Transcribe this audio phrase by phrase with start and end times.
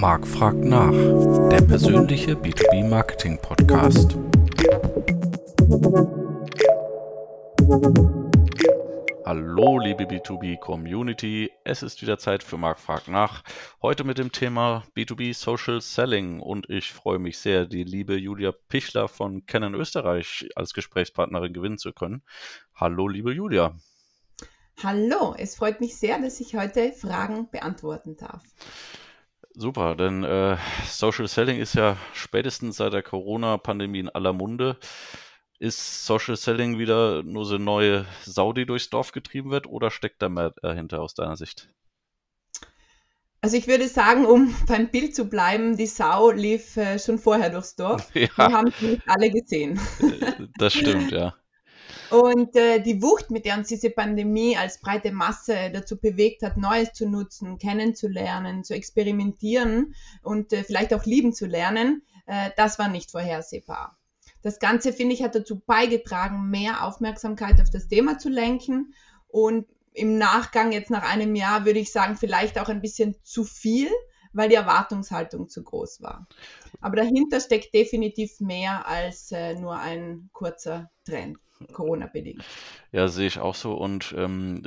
[0.00, 0.92] Marc fragt nach,
[1.48, 4.16] der persönliche B2B Marketing Podcast.
[9.24, 13.42] Hallo liebe B2B Community, es ist wieder Zeit für Marc fragt nach.
[13.82, 18.52] Heute mit dem Thema B2B Social Selling und ich freue mich sehr, die liebe Julia
[18.52, 22.22] Pichler von Canon Österreich als Gesprächspartnerin gewinnen zu können.
[22.72, 23.74] Hallo liebe Julia.
[24.80, 28.44] Hallo, es freut mich sehr, dass ich heute Fragen beantworten darf.
[29.60, 30.56] Super, denn äh,
[30.86, 34.76] Social Selling ist ja spätestens seit der Corona-Pandemie in aller Munde.
[35.58, 39.90] Ist Social Selling wieder nur so eine neue Sau, die durchs Dorf getrieben wird, oder
[39.90, 41.74] steckt da mehr dahinter aus deiner Sicht?
[43.40, 47.50] Also ich würde sagen, um beim Bild zu bleiben, die Sau lief äh, schon vorher
[47.50, 48.08] durchs Dorf.
[48.14, 48.28] Ja.
[48.36, 49.80] Wir haben sie nicht alle gesehen.
[50.56, 51.34] Das stimmt, ja.
[52.10, 56.56] Und äh, die Wucht, mit der uns diese Pandemie als breite Masse dazu bewegt hat,
[56.56, 62.78] Neues zu nutzen, kennenzulernen, zu experimentieren und äh, vielleicht auch lieben zu lernen, äh, das
[62.78, 63.98] war nicht vorhersehbar.
[64.42, 68.94] Das Ganze, finde ich, hat dazu beigetragen, mehr Aufmerksamkeit auf das Thema zu lenken
[69.26, 73.44] und im Nachgang jetzt nach einem Jahr würde ich sagen, vielleicht auch ein bisschen zu
[73.44, 73.90] viel,
[74.32, 76.26] weil die Erwartungshaltung zu groß war.
[76.80, 81.38] Aber dahinter steckt definitiv mehr als äh, nur ein kurzer Trend.
[81.72, 82.44] Corona-bedingt.
[82.92, 84.62] Ja, sehe ich auch so und ähm,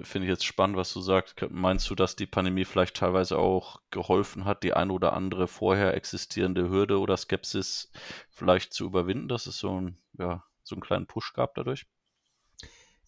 [0.00, 1.34] finde ich jetzt spannend, was du sagst.
[1.50, 5.94] Meinst du, dass die Pandemie vielleicht teilweise auch geholfen hat, die eine oder andere vorher
[5.94, 7.90] existierende Hürde oder Skepsis
[8.30, 11.86] vielleicht zu überwinden, dass es so, ein, ja, so einen kleinen Push gab dadurch?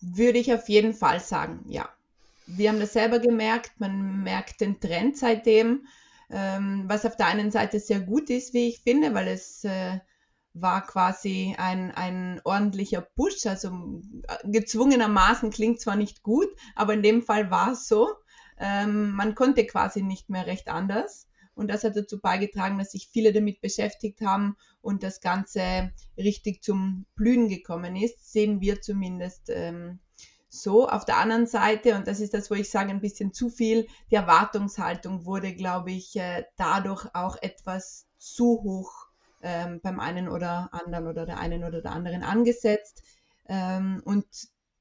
[0.01, 1.89] Würde ich auf jeden Fall sagen, ja.
[2.47, 5.87] Wir haben das selber gemerkt, man merkt den Trend seitdem,
[6.31, 9.99] ähm, was auf der einen Seite sehr gut ist, wie ich finde, weil es äh,
[10.55, 13.47] war quasi ein, ein ordentlicher Push.
[13.47, 18.09] Also äh, gezwungenermaßen klingt zwar nicht gut, aber in dem Fall war es so.
[18.59, 21.29] Ähm, man konnte quasi nicht mehr recht anders.
[21.57, 26.63] Und das hat dazu beigetragen, dass sich viele damit beschäftigt haben und das Ganze richtig
[26.63, 30.01] zum Blühen gekommen ist, sehen wir zumindest ähm,
[30.49, 30.89] so.
[30.89, 33.87] Auf der anderen Seite, und das ist das, wo ich sage, ein bisschen zu viel,
[34.11, 39.14] die Erwartungshaltung wurde, glaube ich, äh, dadurch auch etwas zu hoch
[39.45, 43.03] ähm, beim einen oder anderen oder der einen oder der anderen angesetzt.
[43.47, 44.25] Ähm, und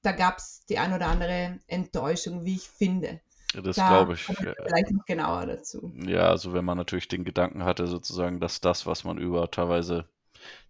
[0.01, 3.19] da gab es die ein oder andere Enttäuschung, wie ich finde.
[3.53, 4.23] Das glaube ich.
[4.23, 5.93] Vielleicht noch genauer dazu.
[6.07, 10.09] Ja, also wenn man natürlich den Gedanken hatte, sozusagen, dass das, was man über teilweise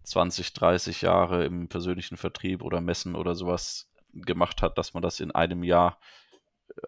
[0.02, 5.20] 20, 30 Jahre im persönlichen Vertrieb oder Messen oder sowas gemacht hat, dass man das
[5.20, 5.98] in einem Jahr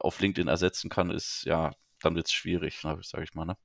[0.00, 1.72] auf LinkedIn ersetzen kann, ist ja,
[2.03, 3.47] dann wird es schwierig, ne, sage ich mal.
[3.47, 3.56] Ne?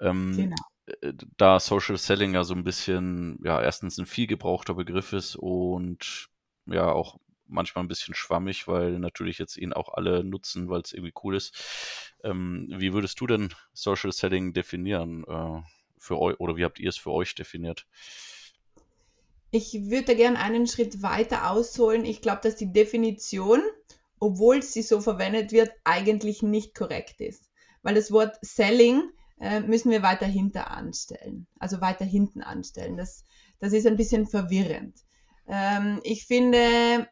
[0.00, 0.56] Ähm, genau.
[0.86, 5.36] Äh, da Social Selling ja so ein bisschen, ja, erstens ein viel gebrauchter Begriff ist
[5.36, 6.28] und
[6.66, 10.92] ja auch manchmal ein bisschen schwammig, weil natürlich jetzt ihn auch alle nutzen, weil es
[10.92, 11.54] irgendwie cool ist.
[12.22, 15.60] Ähm, wie würdest du denn Social Selling definieren äh,
[15.98, 17.86] für euch oder wie habt ihr es für euch definiert?
[19.50, 22.04] Ich würde gerne einen Schritt weiter ausholen.
[22.04, 23.62] Ich glaube, dass die Definition,
[24.18, 27.50] obwohl sie so verwendet wird, eigentlich nicht korrekt ist.
[27.82, 32.96] Weil das Wort Selling äh, müssen wir weiter hinter anstellen, also weiter hinten anstellen.
[32.96, 33.24] Das,
[33.58, 35.04] das ist ein bisschen verwirrend.
[35.48, 37.08] Ähm, ich finde,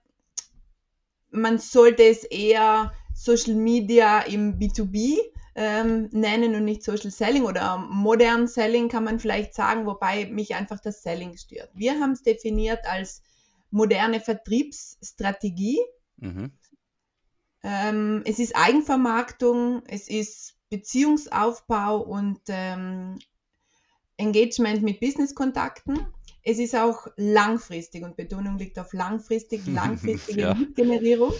[1.31, 5.19] man sollte es eher Social Media im B2B
[5.55, 10.55] ähm, nennen und nicht Social Selling oder modern Selling kann man vielleicht sagen, wobei mich
[10.55, 11.71] einfach das Selling stört.
[11.75, 13.23] Wir haben es definiert als
[13.71, 15.81] moderne Vertriebsstrategie.
[16.17, 16.53] Mhm.
[17.63, 23.19] Ähm, es ist Eigenvermarktung, es ist Beziehungsaufbau und ähm,
[24.17, 26.07] Engagement mit Businesskontakten.
[26.45, 30.57] Es ist auch langfristig und Betonung liegt auf langfristig, langfristige ja.
[30.75, 31.33] Generierung.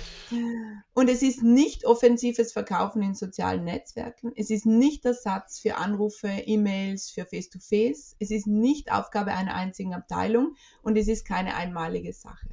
[0.93, 4.33] Und es ist nicht offensives Verkaufen in sozialen Netzwerken.
[4.37, 8.13] Es ist nicht Ersatz für Anrufe, E-Mails, für Face-to-Face.
[8.13, 8.17] -face.
[8.19, 12.51] Es ist nicht Aufgabe einer einzigen Abteilung und es ist keine einmalige Sache.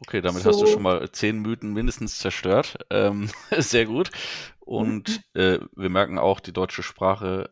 [0.00, 0.50] Okay, damit so.
[0.50, 2.78] hast du schon mal zehn Mythen mindestens zerstört.
[2.90, 4.10] Ähm, sehr gut.
[4.60, 5.40] Und mhm.
[5.40, 7.50] äh, wir merken auch, die deutsche Sprache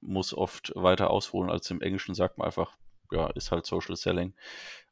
[0.00, 2.14] muss oft weiter ausholen als im Englischen.
[2.14, 2.76] Sagt man einfach,
[3.10, 4.34] ja, ist halt Social Selling.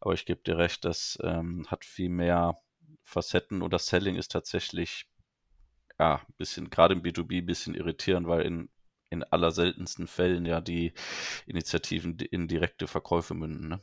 [0.01, 2.59] Aber ich gebe dir recht, das ähm, hat viel mehr
[3.05, 5.09] Facetten und das Selling ist tatsächlich,
[5.99, 8.69] ja, ein bisschen, gerade im B2B, ein bisschen irritierend, weil in,
[9.11, 10.93] in aller seltensten Fällen ja die
[11.47, 13.69] Initiativen in direkte Verkäufe münden.
[13.69, 13.81] Ne?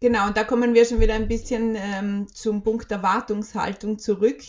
[0.00, 4.42] Genau, und da kommen wir schon wieder ein bisschen ähm, zum Punkt Erwartungshaltung zurück.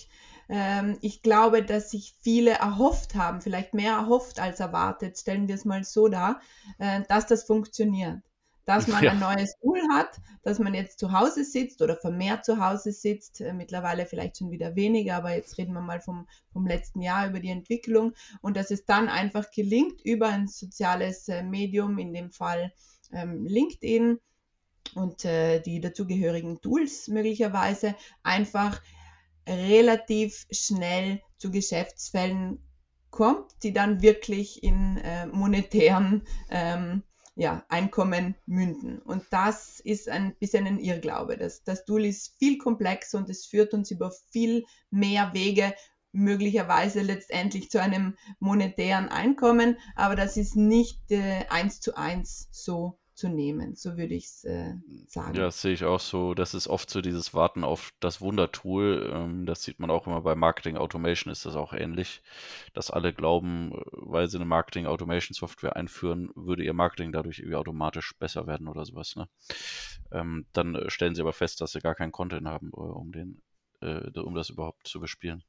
[0.49, 5.55] Ähm, ich glaube, dass sich viele erhofft haben, vielleicht mehr erhofft als erwartet, stellen wir
[5.55, 6.41] es mal so dar,
[6.77, 8.21] äh, dass das funktioniert.
[8.65, 9.11] dass man ja.
[9.11, 13.41] ein neues Tool hat, dass man jetzt zu Hause sitzt oder vermehrt zu Hause sitzt,
[13.41, 17.27] äh, mittlerweile vielleicht schon wieder weniger, aber jetzt reden wir mal vom, vom letzten Jahr
[17.27, 22.13] über die Entwicklung und dass es dann einfach gelingt, über ein soziales äh, Medium, in
[22.13, 22.73] dem Fall
[23.11, 24.19] ähm, LinkedIn
[24.95, 28.81] und äh, die dazugehörigen Tools möglicherweise, einfach
[29.47, 32.59] relativ schnell zu Geschäftsfällen
[33.11, 37.03] kommt, die dann wirklich in äh, monetären ähm,
[37.35, 38.99] ja, Einkommen münden.
[38.99, 41.37] Und das ist ein bisschen ein Irrglaube.
[41.37, 45.73] Das, das Tool ist viel komplexer und es führt uns über viel mehr Wege
[46.15, 52.97] möglicherweise letztendlich zu einem monetären Einkommen, aber das ist nicht äh, eins zu eins so
[53.15, 53.75] zu nehmen.
[53.75, 54.75] So würde ich es äh,
[55.07, 55.35] sagen.
[55.35, 56.33] Ja, das sehe ich auch so.
[56.33, 59.09] Das ist oft so dieses Warten auf das Wundertool.
[59.13, 62.21] Ähm, das sieht man auch immer bei Marketing Automation ist das auch ähnlich,
[62.73, 67.39] dass alle glauben, äh, weil sie eine Marketing Automation Software einführen, würde ihr Marketing dadurch
[67.39, 69.15] irgendwie automatisch besser werden oder sowas.
[69.15, 69.27] Ne?
[70.11, 73.11] Ähm, dann äh, stellen sie aber fest, dass sie gar keinen Content haben, äh, um
[73.11, 73.41] den,
[73.81, 75.43] äh, um das überhaupt zu bespielen.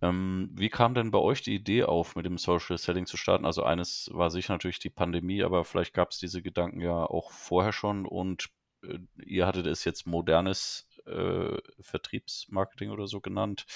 [0.00, 3.44] Ähm, wie kam denn bei euch die Idee auf, mit dem Social Selling zu starten?
[3.44, 7.32] Also eines war sicher natürlich die Pandemie, aber vielleicht gab es diese Gedanken ja auch
[7.32, 8.48] vorher schon und
[8.82, 13.66] äh, ihr hattet es jetzt modernes äh, Vertriebsmarketing oder so genannt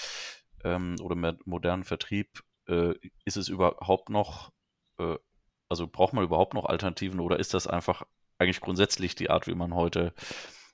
[0.63, 2.43] ähm, oder modernen Vertrieb.
[2.67, 2.93] Äh,
[3.25, 4.51] ist es überhaupt noch,
[4.99, 5.17] äh,
[5.67, 8.03] also braucht man überhaupt noch Alternativen oder ist das einfach
[8.37, 10.13] eigentlich grundsätzlich die Art, wie man heute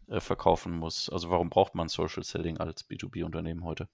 [0.08, 1.10] äh, verkaufen muss?
[1.10, 3.90] Also warum braucht man Social Selling als B2B-Unternehmen heute?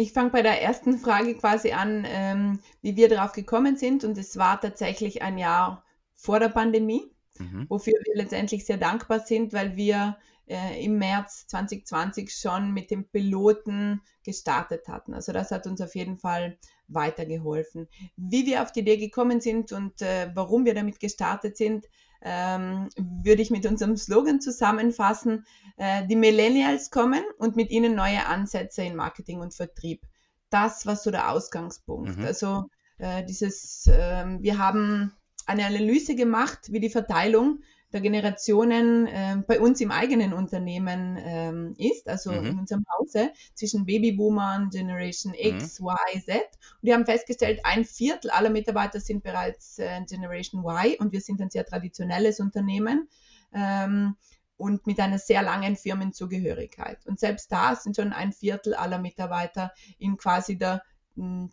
[0.00, 4.02] Ich fange bei der ersten Frage quasi an, ähm, wie wir darauf gekommen sind.
[4.02, 7.66] Und es war tatsächlich ein Jahr vor der Pandemie, mhm.
[7.68, 10.16] wofür wir letztendlich sehr dankbar sind, weil wir
[10.46, 15.12] äh, im März 2020 schon mit dem Piloten gestartet hatten.
[15.12, 16.56] Also das hat uns auf jeden Fall
[16.88, 17.86] weitergeholfen.
[18.16, 21.86] Wie wir auf die Idee gekommen sind und äh, warum wir damit gestartet sind,
[22.22, 25.46] ähm, würde ich mit unserem Slogan zusammenfassen.
[25.76, 30.02] Äh, die Millennials kommen und mit ihnen neue Ansätze in Marketing und Vertrieb.
[30.50, 32.18] Das war so der Ausgangspunkt.
[32.18, 32.24] Mhm.
[32.24, 32.64] Also
[32.98, 35.12] äh, dieses, äh, wir haben
[35.46, 37.60] eine Analyse gemacht, wie die Verteilung
[37.92, 42.46] der Generationen äh, bei uns im eigenen Unternehmen ähm, ist, also mhm.
[42.46, 45.88] in unserem Hause, zwischen Babyboomern, Generation X, mhm.
[45.88, 46.36] Y, Z.
[46.36, 51.20] Und wir haben festgestellt, ein Viertel aller Mitarbeiter sind bereits äh, Generation Y und wir
[51.20, 53.08] sind ein sehr traditionelles Unternehmen.
[53.52, 54.16] Ähm,
[54.56, 57.06] und mit einer sehr langen Firmenzugehörigkeit.
[57.06, 60.82] Und selbst da sind schon ein Viertel aller Mitarbeiter in quasi der
[61.16, 61.52] m, hm,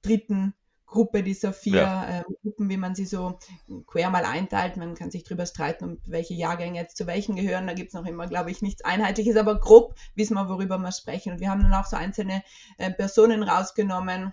[0.00, 0.54] dritten
[0.90, 2.18] Gruppe dieser vier ja.
[2.18, 3.38] äh, Gruppen, wie man sie so
[3.86, 4.76] quer mal einteilt.
[4.76, 7.66] Man kann sich darüber streiten, um welche Jahrgänge jetzt zu welchen gehören.
[7.66, 10.92] Da gibt es noch immer, glaube ich, nichts Einheitliches, aber grob wissen wir, worüber wir
[10.92, 11.32] sprechen.
[11.32, 12.42] Und wir haben dann auch so einzelne
[12.76, 14.32] äh, Personen rausgenommen,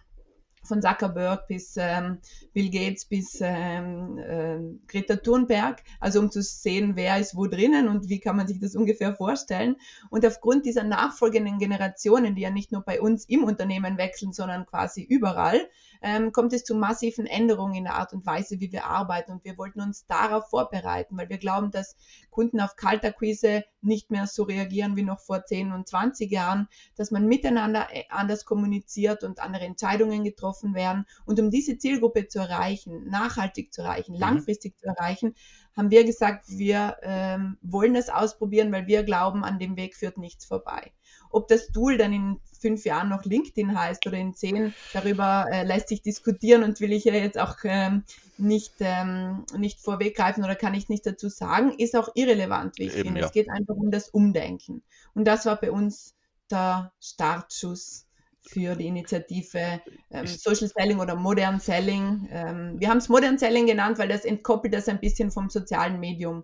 [0.68, 2.20] von Zuckerberg bis ähm,
[2.54, 7.88] Bill Gates bis ähm, äh, Greta Thunberg, also um zu sehen, wer ist wo drinnen
[7.88, 9.76] und wie kann man sich das ungefähr vorstellen.
[10.10, 14.66] Und aufgrund dieser nachfolgenden Generationen, die ja nicht nur bei uns im Unternehmen wechseln, sondern
[14.66, 15.68] quasi überall,
[16.02, 19.32] ähm, kommt es zu massiven Änderungen in der Art und Weise, wie wir arbeiten.
[19.32, 21.96] Und wir wollten uns darauf vorbereiten, weil wir glauben, dass
[22.30, 27.10] Kunden auf Kaltakquise nicht mehr so reagieren wie noch vor 10 und 20 Jahren, dass
[27.10, 31.06] man miteinander äh, anders kommuniziert und andere Entscheidungen getroffen werden.
[31.26, 34.20] Und um diese Zielgruppe zu erreichen, nachhaltig zu erreichen, mhm.
[34.20, 35.34] langfristig zu erreichen,
[35.76, 40.18] haben wir gesagt, wir ähm, wollen das ausprobieren, weil wir glauben, an dem Weg führt
[40.18, 40.92] nichts vorbei.
[41.30, 45.64] Ob das Tool dann in fünf Jahren noch LinkedIn heißt oder in zehn, darüber äh,
[45.64, 48.04] lässt sich diskutieren und will ich ja jetzt auch ähm,
[48.38, 52.94] nicht, ähm, nicht vorweggreifen oder kann ich nicht dazu sagen, ist auch irrelevant, wie ich
[52.94, 53.22] finde.
[53.22, 53.26] Ja.
[53.28, 54.84] Es geht einfach um das Umdenken.
[55.14, 56.16] Und das war bei uns
[56.50, 58.06] der Startschuss
[58.42, 62.30] für die Initiative ähm, Social Selling oder Modern Selling.
[62.32, 66.00] Ähm, wir haben es Modern Selling genannt, weil das entkoppelt das ein bisschen vom sozialen
[66.00, 66.44] Medium.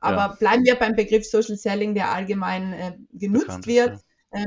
[0.00, 0.36] Aber ja.
[0.38, 3.94] bleiben wir beim Begriff Social Selling, der allgemein äh, genutzt Bekannt wird.
[3.94, 4.03] Ist,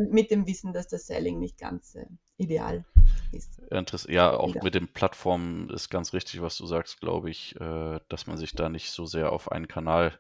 [0.10, 2.06] mit dem Wissen, dass das Selling nicht ganz äh,
[2.38, 2.86] ideal
[3.32, 3.62] ist.
[4.10, 4.64] Ja, auch ja.
[4.64, 8.54] mit den Plattformen ist ganz richtig, was du sagst, glaube ich, äh, dass man sich
[8.54, 10.20] da nicht so sehr auf einen Kanal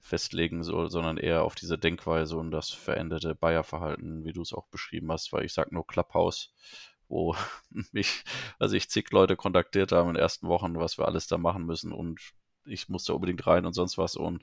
[0.00, 4.66] festlegen soll, sondern eher auf diese Denkweise und das veränderte Buyer-Verhalten, wie du es auch
[4.68, 6.54] beschrieben hast, weil ich sage nur Clubhouse,
[7.08, 7.36] wo
[7.92, 8.24] mich,
[8.58, 11.66] also ich zig Leute kontaktiert haben in den ersten Wochen, was wir alles da machen
[11.66, 12.20] müssen und
[12.64, 14.42] ich musste unbedingt rein und sonst was und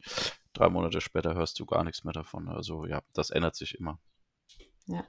[0.54, 2.50] drei Monate später hörst du gar nichts mehr davon.
[2.50, 4.00] Also ja, das ändert sich immer.
[4.88, 5.06] Ja.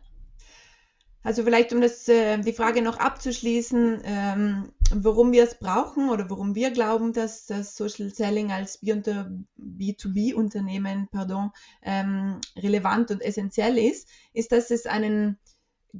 [1.22, 6.30] Also vielleicht, um das, äh, die Frage noch abzuschließen, ähm, warum wir es brauchen oder
[6.30, 11.50] warum wir glauben, dass das Social Selling als B2B-Unternehmen pardon,
[11.82, 15.38] ähm, relevant und essentiell ist, ist, dass es einen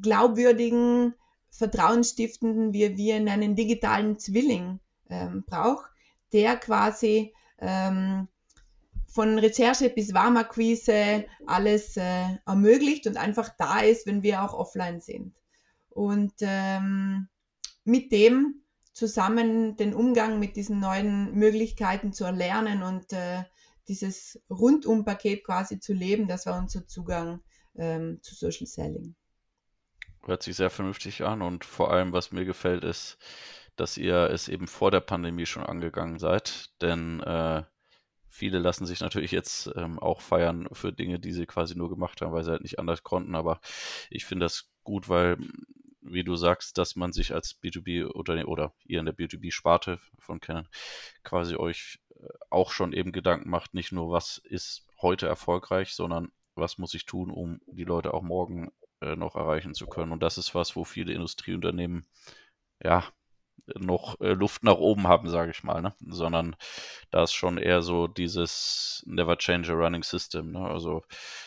[0.00, 1.14] glaubwürdigen,
[1.50, 4.78] vertrauensstiftenden, wie wir in einen digitalen Zwilling
[5.11, 5.90] ähm, braucht,
[6.32, 8.28] der quasi ähm,
[9.18, 15.00] von Recherche bis Warmakquise alles äh, ermöglicht und einfach da ist, wenn wir auch offline
[15.00, 15.34] sind.
[15.88, 17.26] Und ähm,
[17.82, 23.42] mit dem zusammen den Umgang mit diesen neuen Möglichkeiten zu erlernen und äh,
[23.88, 27.40] dieses Rundumpaket quasi zu leben, das war unser Zugang
[27.75, 29.16] ähm, zu Social Selling.
[30.26, 33.18] Hört sich sehr vernünftig an und vor allem, was mir gefällt, ist,
[33.75, 37.64] dass ihr es eben vor der Pandemie schon angegangen seid, denn äh,
[38.28, 42.20] viele lassen sich natürlich jetzt ähm, auch feiern für Dinge, die sie quasi nur gemacht
[42.20, 43.61] haben, weil sie halt nicht anders konnten, aber
[44.11, 45.38] ich finde das gut, weil
[46.00, 50.68] wie du sagst, dass man sich als B2B-Unternehmen oder ihr in der B2B-Sparte von kennen,
[51.23, 56.32] quasi euch äh, auch schon eben Gedanken macht, nicht nur was ist heute erfolgreich, sondern
[56.54, 58.70] was muss ich tun, um die Leute auch morgen
[59.00, 60.12] äh, noch erreichen zu können.
[60.12, 62.06] Und das ist was, wo viele Industrieunternehmen
[62.82, 63.04] ja
[63.76, 65.94] noch äh, Luft nach oben haben, sage ich mal, ne?
[66.06, 66.56] sondern
[67.10, 70.52] da ist schon eher so dieses Never Change a Running System.
[70.52, 70.60] Ne?
[70.60, 71.02] Also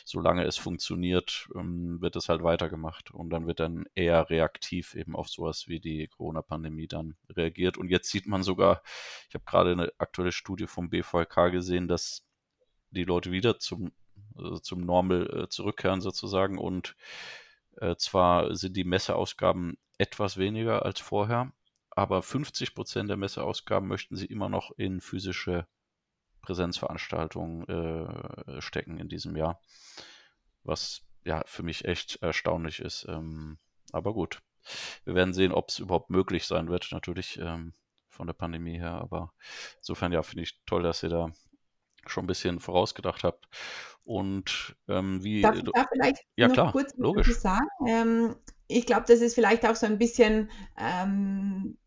[0.06, 5.16] solange es funktioniert, ähm, wird es halt weitergemacht und dann wird dann eher reaktiv eben
[5.16, 7.78] auf sowas wie die Corona-Pandemie dann reagiert.
[7.78, 8.82] Und jetzt sieht man sogar,
[9.30, 12.24] ich habe gerade eine aktuelle Studie vom BVK gesehen, dass
[12.92, 13.92] die Leute wieder zum,
[14.36, 16.96] also zum Normal äh, zurückkehren sozusagen und
[17.78, 21.52] äh, zwar sind die Messeausgaben etwas weniger als vorher,
[21.92, 25.68] aber 50 Prozent der Messeausgaben möchten sie immer noch in physische
[26.42, 29.62] Präsenzveranstaltungen äh, stecken in diesem Jahr.
[30.64, 33.06] Was ja für mich echt erstaunlich ist.
[33.08, 33.60] Ähm,
[33.92, 34.42] aber gut,
[35.04, 37.74] wir werden sehen, ob es überhaupt möglich sein wird, natürlich ähm,
[38.10, 38.94] von der Pandemie her.
[38.94, 39.34] Aber
[39.78, 41.32] insofern ja, finde ich toll, dass ihr da
[42.08, 43.48] schon ein bisschen vorausgedacht habt.
[44.04, 45.42] Und ähm, wie.
[45.42, 47.34] Darf ich da vielleicht ja, noch klar, kurz logisch.
[47.38, 47.68] sagen?
[47.88, 48.36] Ähm,
[48.68, 51.78] ich glaube, das ist vielleicht auch so ein bisschen ähm,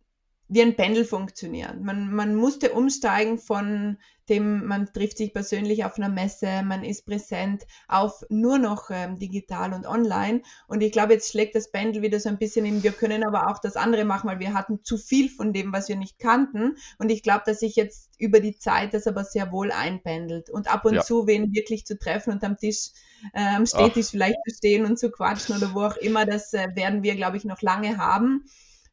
[0.48, 1.82] wie ein Pendel funktionieren.
[1.82, 3.96] Man, man musste umsteigen von
[4.28, 9.18] dem, man trifft sich persönlich auf einer Messe, man ist präsent, auf nur noch ähm,
[9.18, 10.42] digital und online.
[10.66, 13.50] Und ich glaube, jetzt schlägt das Pendel wieder so ein bisschen in, wir können aber
[13.50, 16.76] auch das andere machen, weil wir hatten zu viel von dem, was wir nicht kannten.
[16.98, 20.50] Und ich glaube, dass sich jetzt über die Zeit das aber sehr wohl einpendelt.
[20.50, 21.02] Und ab und Ja.
[21.02, 22.90] zu wen wirklich zu treffen und am Tisch,
[23.34, 26.68] äh, am Stehtisch vielleicht zu stehen und zu quatschen oder wo auch immer, das äh,
[26.74, 28.44] werden wir, glaube ich, noch lange haben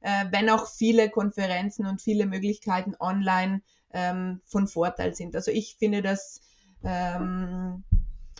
[0.01, 3.61] äh, wenn auch viele Konferenzen und viele Möglichkeiten online
[3.93, 5.35] ähm, von Vorteil sind.
[5.35, 6.41] Also ich finde das,
[6.83, 7.83] ähm,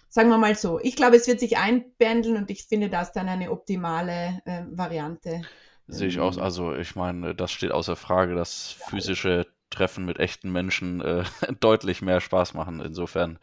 [0.10, 3.30] sagen wir mal so, ich glaube, es wird sich einpendeln und ich finde das dann
[3.30, 5.41] eine optimale äh, Variante.
[5.88, 6.38] Sehe ich aus.
[6.38, 11.24] Also ich meine, das steht außer Frage, dass physische Treffen mit echten Menschen äh,
[11.60, 12.82] deutlich mehr Spaß machen.
[12.82, 13.39] Insofern,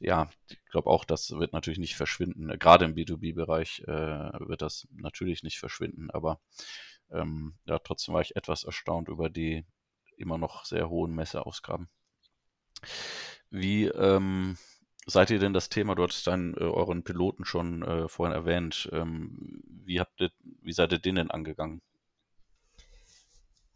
[0.00, 2.48] ja, ich glaube auch, das wird natürlich nicht verschwinden.
[2.58, 3.92] Gerade im B2B-Bereich äh,
[4.40, 6.40] wird das natürlich nicht verschwinden, aber
[7.10, 9.64] ähm, ja, trotzdem war ich etwas erstaunt über die
[10.16, 11.88] immer noch sehr hohen Messeausgaben.
[13.50, 14.56] Wie ähm,
[15.06, 15.94] seid ihr denn das Thema?
[15.94, 18.88] Du hattest einen, äh, euren Piloten schon äh, vorhin erwähnt.
[18.92, 20.30] Ähm, wie habt ihr,
[20.62, 21.80] wie seid ihr den denn angegangen?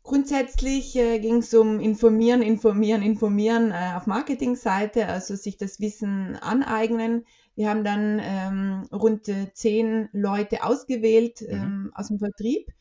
[0.02, 6.36] Grundsätzlich äh, ging es um Informieren, Informieren, Informieren äh, auf Marketingseite, also sich das Wissen
[6.36, 7.26] aneignen.
[7.54, 11.48] Wir haben dann ähm, rund äh, zehn Leute ausgewählt Mhm.
[11.50, 12.72] ähm, aus dem Vertrieb,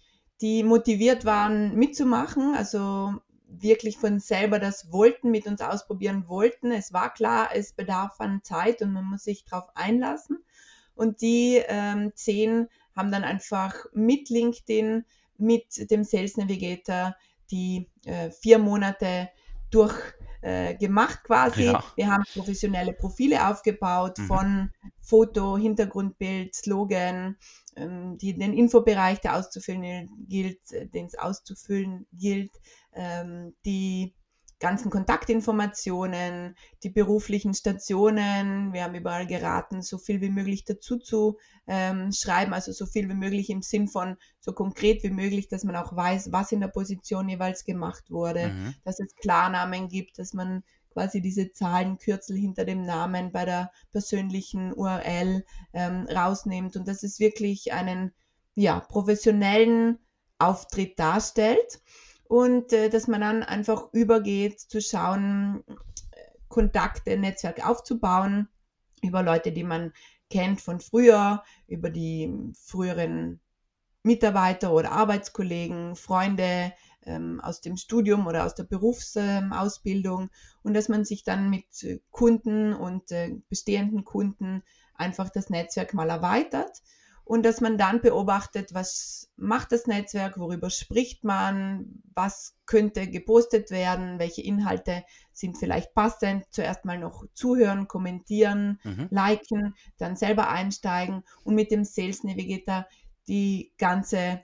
[0.41, 3.15] die motiviert waren mitzumachen, also
[3.47, 6.71] wirklich von selber das wollten, mit uns ausprobieren wollten.
[6.71, 10.43] Es war klar, es bedarf an Zeit und man muss sich darauf einlassen.
[10.95, 15.05] Und die ähm, zehn haben dann einfach mit LinkedIn,
[15.37, 17.15] mit dem Sales Navigator
[17.51, 19.29] die äh, vier Monate
[19.71, 19.95] durch
[20.41, 21.65] äh, gemacht quasi.
[21.65, 21.83] Ja.
[21.95, 24.27] Wir haben professionelle Profile aufgebaut Mhm.
[24.27, 27.37] von Foto, Hintergrundbild, Slogan,
[27.77, 32.51] die, den Infobereich, der auszufüllen gilt, äh, den es auszufüllen gilt,
[32.93, 34.15] ähm, die
[34.59, 38.73] ganzen Kontaktinformationen, die beruflichen Stationen.
[38.73, 43.07] Wir haben überall geraten, so viel wie möglich dazu zu ähm, schreiben, also so viel
[43.07, 46.59] wie möglich im Sinn von so konkret wie möglich, dass man auch weiß, was in
[46.59, 48.75] der Position jeweils gemacht wurde, Mhm.
[48.83, 54.73] dass es Klarnamen gibt, dass man quasi diese Zahlenkürzel hinter dem Namen bei der persönlichen
[54.73, 58.11] URL ähm, rausnimmt und dass es wirklich einen
[58.55, 59.99] ja, professionellen
[60.39, 61.81] Auftritt darstellt
[62.27, 65.63] und äh, dass man dann einfach übergeht zu schauen,
[66.11, 68.47] äh, Kontakte, Netzwerk aufzubauen
[69.01, 69.93] über Leute, die man
[70.29, 73.39] kennt von früher, über die früheren
[74.03, 76.73] Mitarbeiter oder Arbeitskollegen, Freunde
[77.09, 80.29] ähm, aus dem Studium oder aus der Berufsausbildung
[80.63, 84.63] und dass man sich dann mit äh, Kunden und äh, bestehenden Kunden
[84.93, 86.81] einfach das Netzwerk mal erweitert
[87.29, 93.69] und dass man dann beobachtet, was macht das Netzwerk, worüber spricht man, was könnte gepostet
[93.69, 96.45] werden, welche Inhalte sind vielleicht passend.
[96.49, 99.09] Zuerst mal noch zuhören, kommentieren, mhm.
[99.11, 102.87] liken, dann selber einsteigen und mit dem Sales Navigator
[103.27, 104.41] die ganze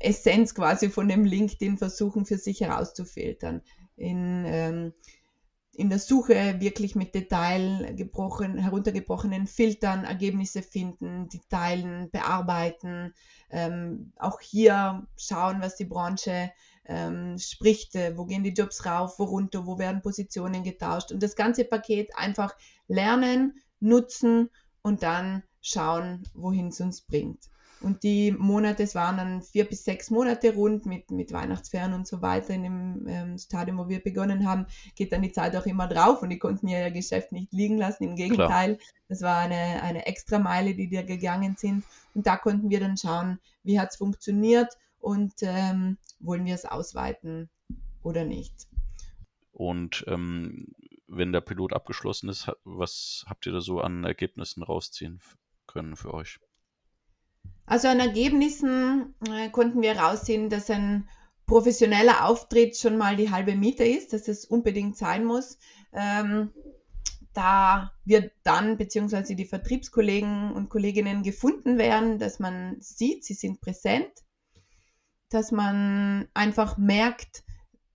[0.00, 3.62] Essenz quasi von dem LinkedIn versuchen für sich herauszufiltern.
[3.96, 4.92] In, ähm,
[5.78, 13.14] in der Suche wirklich mit Detail gebrochen, heruntergebrochenen Filtern Ergebnisse finden, die teilen, bearbeiten,
[13.50, 16.50] ähm, auch hier schauen, was die Branche
[16.84, 21.22] ähm, spricht, äh, wo gehen die Jobs rauf, wo runter, wo werden Positionen getauscht und
[21.22, 22.56] das ganze Paket einfach
[22.88, 24.50] lernen, nutzen
[24.82, 27.50] und dann schauen, wohin es uns bringt.
[27.80, 32.06] Und die Monate, es waren dann vier bis sechs Monate rund mit, mit Weihnachtsferien und
[32.06, 34.66] so weiter in dem ähm, Stadium, wo wir begonnen haben,
[34.96, 37.78] geht dann die Zeit auch immer drauf und die konnten ja ihr Geschäft nicht liegen
[37.78, 38.04] lassen.
[38.04, 38.88] Im Gegenteil, Klar.
[39.08, 41.84] das war eine, eine extra Meile, die da gegangen sind.
[42.14, 46.64] Und da konnten wir dann schauen, wie hat es funktioniert und ähm, wollen wir es
[46.64, 47.48] ausweiten
[48.02, 48.66] oder nicht.
[49.52, 50.66] Und ähm,
[51.06, 55.20] wenn der Pilot abgeschlossen ist, was habt ihr da so an Ergebnissen rausziehen
[55.66, 56.38] können für euch?
[57.68, 61.06] Also an Ergebnissen äh, konnten wir heraussehen, dass ein
[61.46, 65.58] professioneller Auftritt schon mal die halbe Miete ist, dass es unbedingt sein muss.
[65.92, 66.50] Ähm,
[67.34, 73.60] da wir dann beziehungsweise die Vertriebskollegen und Kolleginnen gefunden werden, dass man sieht, sie sind
[73.60, 74.10] präsent,
[75.28, 77.44] dass man einfach merkt,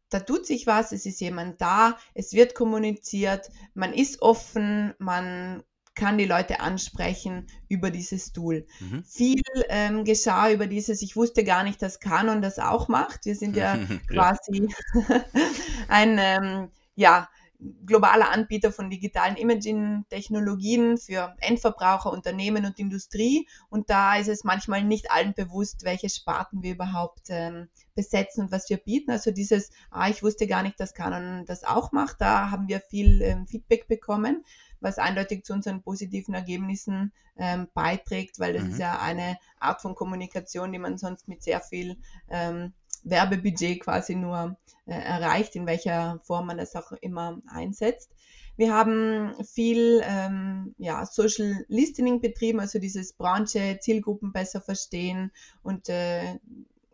[0.10, 5.64] da tut sich was, es ist jemand da, es wird kommuniziert, man ist offen, man
[5.96, 8.66] kann die Leute ansprechen über dieses Tool.
[8.80, 9.04] Mhm.
[9.04, 13.26] Viel ähm, geschah über dieses, ich wusste gar nicht, dass Canon das auch macht.
[13.26, 14.70] Wir sind ja quasi
[15.88, 17.30] ein ähm, ja,
[17.86, 23.48] globaler Anbieter von digitalen Imaging-Technologien für Endverbraucher, Unternehmen und Industrie.
[23.70, 28.52] Und da ist es manchmal nicht allen bewusst, welche Sparten wir überhaupt ähm, besetzen und
[28.52, 29.12] was wir bieten.
[29.12, 32.20] Also dieses, ah, ich wusste gar nicht, dass Canon das auch macht.
[32.20, 34.44] Da haben wir viel ähm, Feedback bekommen
[34.84, 38.72] was eindeutig zu unseren positiven Ergebnissen ähm, beiträgt, weil das mhm.
[38.72, 41.98] ist ja eine Art von Kommunikation, die man sonst mit sehr viel
[42.30, 42.74] ähm,
[43.04, 48.12] Werbebudget quasi nur äh, erreicht, in welcher Form man das auch immer einsetzt.
[48.56, 55.32] Wir haben viel ähm, ja, Social Listening betrieben, also dieses Branche, Zielgruppen besser verstehen
[55.64, 56.38] und äh,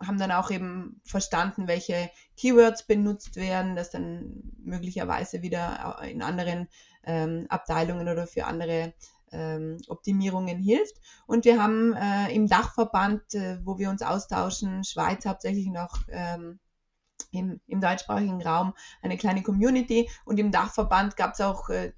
[0.02, 6.70] haben dann auch eben verstanden, welche Keywords benutzt werden, das dann möglicherweise wieder in anderen
[7.04, 8.94] ähm, Abteilungen oder für andere
[9.32, 10.96] ähm, Optimierungen hilft.
[11.28, 16.60] Und wir haben äh, im Dachverband, äh, wo wir uns austauschen, Schweiz hauptsächlich noch ähm,
[17.32, 20.10] im, im deutschsprachigen Raum, eine kleine Community.
[20.26, 21.94] Und im Dachverband gab es auch äh,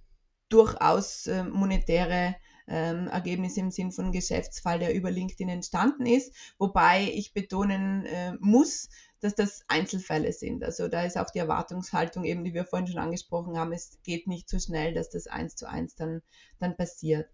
[0.50, 2.36] durchaus äh, monetäre
[2.68, 6.34] ähm, Ergebnisse im Sinn von Geschäftsfall, der über LinkedIn entstanden ist.
[6.58, 8.90] Wobei ich betonen äh, muss,
[9.22, 10.64] dass das Einzelfälle sind.
[10.64, 14.28] Also da ist auch die Erwartungshaltung eben, die wir vorhin schon angesprochen haben, es geht
[14.28, 16.22] nicht so schnell, dass das eins zu eins dann,
[16.60, 17.30] dann passiert.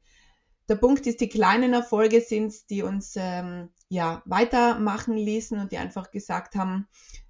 [0.69, 5.77] Der Punkt ist, die kleinen Erfolge sind die uns ähm, ja weitermachen ließen und die
[5.77, 6.87] einfach gesagt haben,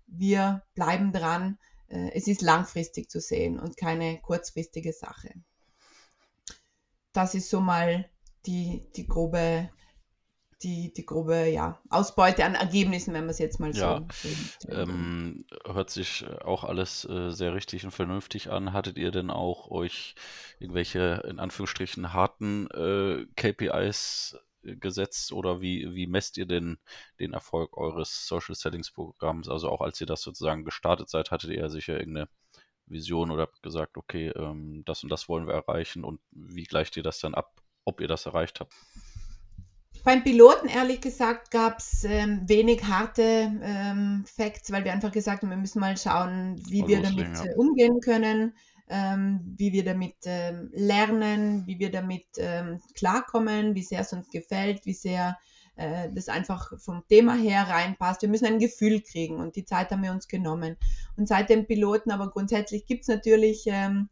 [0.07, 1.59] wir bleiben dran.
[1.87, 5.29] Äh, es ist langfristig zu sehen und keine kurzfristige Sache.
[7.13, 8.09] Das ist so mal
[8.47, 9.69] die, die grobe
[10.63, 13.79] die, die grobe ja, Ausbeute an Ergebnissen, wenn man es jetzt mal so.
[13.79, 14.07] Ja,
[14.69, 18.73] ähm, hört sich auch alles äh, sehr richtig und vernünftig an.
[18.73, 20.15] Hattet ihr denn auch euch
[20.59, 26.77] irgendwelche in Anführungsstrichen harten äh, KPIs gesetzt oder wie, wie messt ihr denn
[27.19, 29.47] den Erfolg eures Social Settings Programms?
[29.49, 32.29] Also auch als ihr das sozusagen gestartet seid, hattet ihr ja sicher irgendeine
[32.87, 36.97] Vision oder habt gesagt, okay, ähm, das und das wollen wir erreichen und wie gleicht
[36.97, 38.73] ihr das dann ab, ob ihr das erreicht habt?
[40.07, 45.43] Beim Piloten, ehrlich gesagt, gab es ähm, wenig harte ähm, Facts, weil wir einfach gesagt
[45.43, 47.43] haben, wir müssen mal schauen, wie mal wir damit ja.
[47.43, 48.55] Äh, umgehen können,
[48.87, 54.29] ähm, wie wir damit ähm, lernen, wie wir damit ähm, klarkommen, wie sehr es uns
[54.29, 55.37] gefällt, wie sehr
[55.75, 58.21] äh, das einfach vom Thema her reinpasst.
[58.21, 60.77] Wir müssen ein Gefühl kriegen und die Zeit haben wir uns genommen.
[61.17, 64.07] Und seit dem Piloten, aber grundsätzlich gibt es natürlich ähm,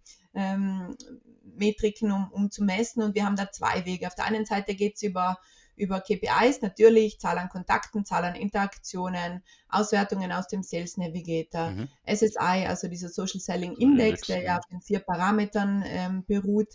[1.55, 4.07] Metriken, um, um zu messen und wir haben da zwei Wege.
[4.07, 5.37] Auf der einen Seite geht es über
[5.75, 11.87] über KPIs natürlich, Zahl an Kontakten, Zahl an Interaktionen, Auswertungen aus dem Sales Navigator, mhm.
[12.05, 16.69] SSI, also dieser Social Selling Index, der ja auf den vier Parametern ähm, beruht.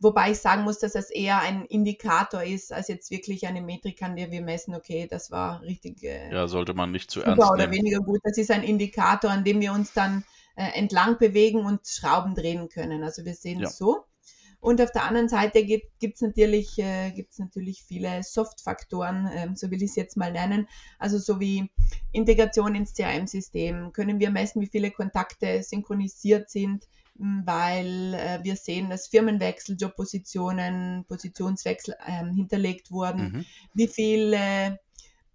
[0.00, 4.02] Wobei ich sagen muss, dass das eher ein Indikator ist, als jetzt wirklich eine Metrik,
[4.02, 6.02] an der wir messen, okay, das war richtig.
[6.04, 7.50] Äh, ja, sollte man nicht zu ernst nehmen.
[7.50, 8.20] Oder weniger gut.
[8.22, 12.68] Das ist ein Indikator, an dem wir uns dann äh, entlang bewegen und Schrauben drehen
[12.68, 13.02] können.
[13.02, 13.86] Also wir sehen es ja.
[13.86, 14.04] so.
[14.60, 19.70] Und auf der anderen Seite gibt es natürlich, äh, gibt's natürlich viele Soft-Faktoren, ähm, so
[19.70, 20.68] will ich es jetzt mal nennen.
[20.98, 21.70] Also so wie
[22.12, 23.92] Integration ins CRM-System.
[23.92, 31.04] Können wir messen, wie viele Kontakte synchronisiert sind, weil äh, wir sehen, dass Firmenwechsel, Jobpositionen,
[31.06, 33.32] Positionswechsel ähm, hinterlegt wurden.
[33.32, 33.44] Mhm.
[33.74, 34.80] Wie viele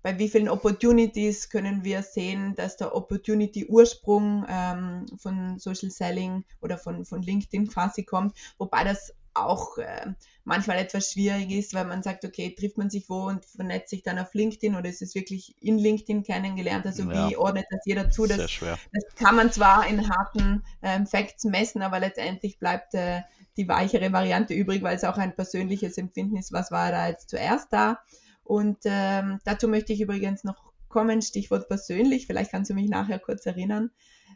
[0.03, 6.77] bei wie vielen Opportunities können wir sehen, dass der Opportunity-Ursprung ähm, von Social Selling oder
[6.77, 10.13] von, von LinkedIn quasi kommt, wobei das auch äh,
[10.43, 14.03] manchmal etwas schwierig ist, weil man sagt, okay, trifft man sich wo und vernetzt sich
[14.03, 16.85] dann auf LinkedIn oder ist es wirklich in LinkedIn kennengelernt?
[16.85, 17.29] Also ja.
[17.29, 18.27] wie ordnet das jeder zu?
[18.27, 23.21] Das, das kann man zwar in harten ähm, Facts messen, aber letztendlich bleibt äh,
[23.57, 27.29] die weichere Variante übrig, weil es auch ein persönliches Empfinden ist, was war da jetzt
[27.29, 27.99] zuerst da.
[28.43, 33.19] Und ähm, dazu möchte ich übrigens noch kommen, Stichwort persönlich, vielleicht kannst du mich nachher
[33.19, 33.91] kurz erinnern.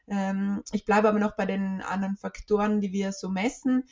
[0.07, 3.83] Ähm, ich bleibe aber noch bei den anderen Faktoren, die wir so messen.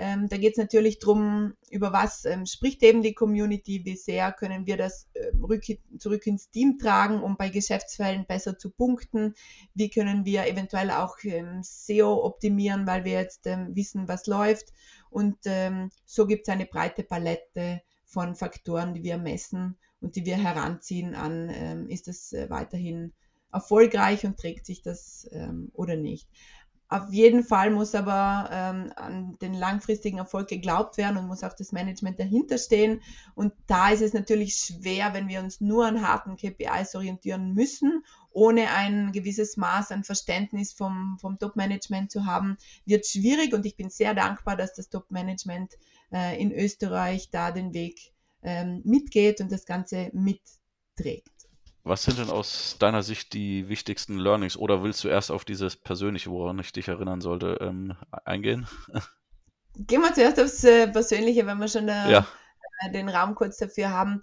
[0.00, 4.30] Ähm, da geht es natürlich darum, über was ähm, spricht eben die Community, wie sehr
[4.30, 5.64] können wir das ähm, rück,
[5.98, 9.34] zurück ins Team tragen, um bei Geschäftsfällen besser zu punkten,
[9.74, 14.72] wie können wir eventuell auch ähm, SEO optimieren, weil wir jetzt ähm, wissen, was läuft.
[15.10, 20.24] Und ähm, so gibt es eine breite Palette von Faktoren, die wir messen und die
[20.24, 23.12] wir heranziehen an, ähm, ist es äh, weiterhin
[23.52, 26.28] erfolgreich und trägt sich das ähm, oder nicht.
[26.90, 31.52] Auf jeden Fall muss aber ähm, an den langfristigen Erfolg geglaubt werden und muss auch
[31.52, 33.02] das Management dahinter stehen.
[33.34, 38.04] Und da ist es natürlich schwer, wenn wir uns nur an harten KPIs orientieren müssen,
[38.38, 43.52] ohne ein gewisses Maß an Verständnis vom, vom Top-Management zu haben, wird schwierig.
[43.52, 45.74] Und ich bin sehr dankbar, dass das Top-Management
[46.12, 51.32] äh, in Österreich da den Weg ähm, mitgeht und das Ganze mitträgt.
[51.82, 54.56] Was sind denn aus deiner Sicht die wichtigsten Learnings?
[54.56, 58.68] Oder willst du erst auf dieses Persönliche, woran ich dich erinnern sollte, ähm, eingehen?
[59.74, 62.26] Gehen wir zuerst aufs äh, Persönliche, wenn wir schon äh, ja.
[62.92, 64.22] den Raum kurz dafür haben.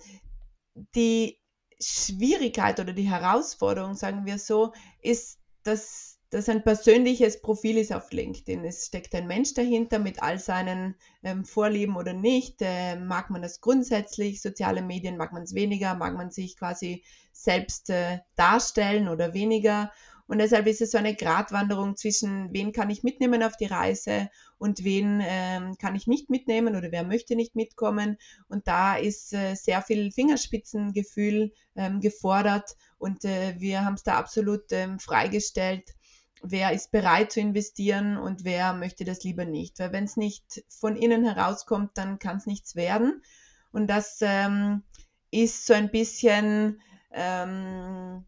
[0.95, 1.39] Die
[1.79, 8.11] Schwierigkeit oder die Herausforderung, sagen wir so, ist, dass das ein persönliches Profil ist auf
[8.11, 8.65] LinkedIn.
[8.65, 12.57] Es steckt ein Mensch dahinter mit all seinen ähm, Vorlieben oder nicht.
[12.61, 17.03] Äh, mag man das grundsätzlich, soziale Medien mag man es weniger, mag man sich quasi
[17.31, 19.91] selbst äh, darstellen oder weniger.
[20.27, 24.29] Und deshalb ist es so eine Gratwanderung zwischen, wen kann ich mitnehmen auf die Reise
[24.57, 28.17] und wen ähm, kann ich nicht mitnehmen oder wer möchte nicht mitkommen.
[28.47, 34.15] Und da ist äh, sehr viel Fingerspitzengefühl ähm, gefordert und äh, wir haben es da
[34.15, 35.93] absolut ähm, freigestellt,
[36.41, 39.79] wer ist bereit zu investieren und wer möchte das lieber nicht.
[39.79, 43.21] Weil wenn es nicht von innen herauskommt, dann kann es nichts werden.
[43.71, 44.83] Und das ähm,
[45.31, 48.25] ist so ein bisschen ähm,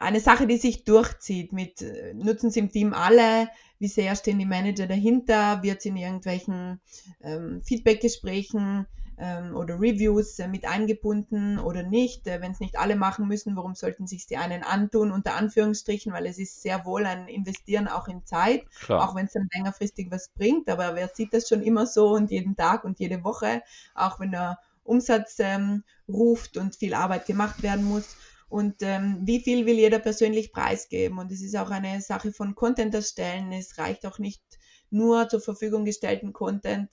[0.00, 1.52] eine Sache, die sich durchzieht.
[1.52, 5.84] Mit äh, nutzen sie im Team alle, wie sehr stehen die Manager dahinter, wird es
[5.84, 6.80] in irgendwelchen
[7.22, 8.86] ähm, Feedbackgesprächen
[9.18, 12.26] ähm, oder Reviews äh, mit eingebunden oder nicht.
[12.26, 16.12] Äh, Wenn es nicht alle machen müssen, warum sollten sich die einen antun, unter Anführungsstrichen,
[16.12, 19.06] weil es ist sehr wohl ein Investieren auch in Zeit, Klar.
[19.06, 20.68] auch wenn es dann längerfristig was bringt.
[20.70, 23.62] Aber wer sieht das schon immer so und jeden Tag und jede Woche,
[23.94, 28.16] auch wenn der Umsatz ähm, ruft und viel Arbeit gemacht werden muss.
[28.50, 31.18] Und ähm, wie viel will jeder persönlich preisgeben?
[31.18, 33.52] Und es ist auch eine Sache von Content erstellen.
[33.52, 34.42] Es reicht auch nicht
[34.90, 36.90] nur zur Verfügung gestellten Content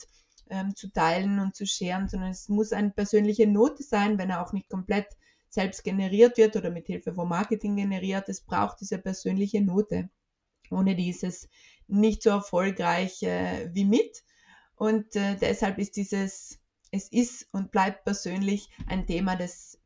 [0.52, 4.46] ähm, zu teilen und zu scheren, sondern es muss eine persönliche Note sein, wenn er
[4.46, 5.08] auch nicht komplett
[5.50, 8.30] selbst generiert wird oder mit Hilfe von Marketing generiert.
[8.30, 10.12] Es braucht diese persönliche Note.
[10.70, 11.50] Ohne die ist es
[11.88, 14.24] nicht so erfolgreich äh, wie mit.
[14.76, 16.60] Und äh, deshalb ist dieses,
[16.92, 19.80] es ist und bleibt persönlich ein Thema, das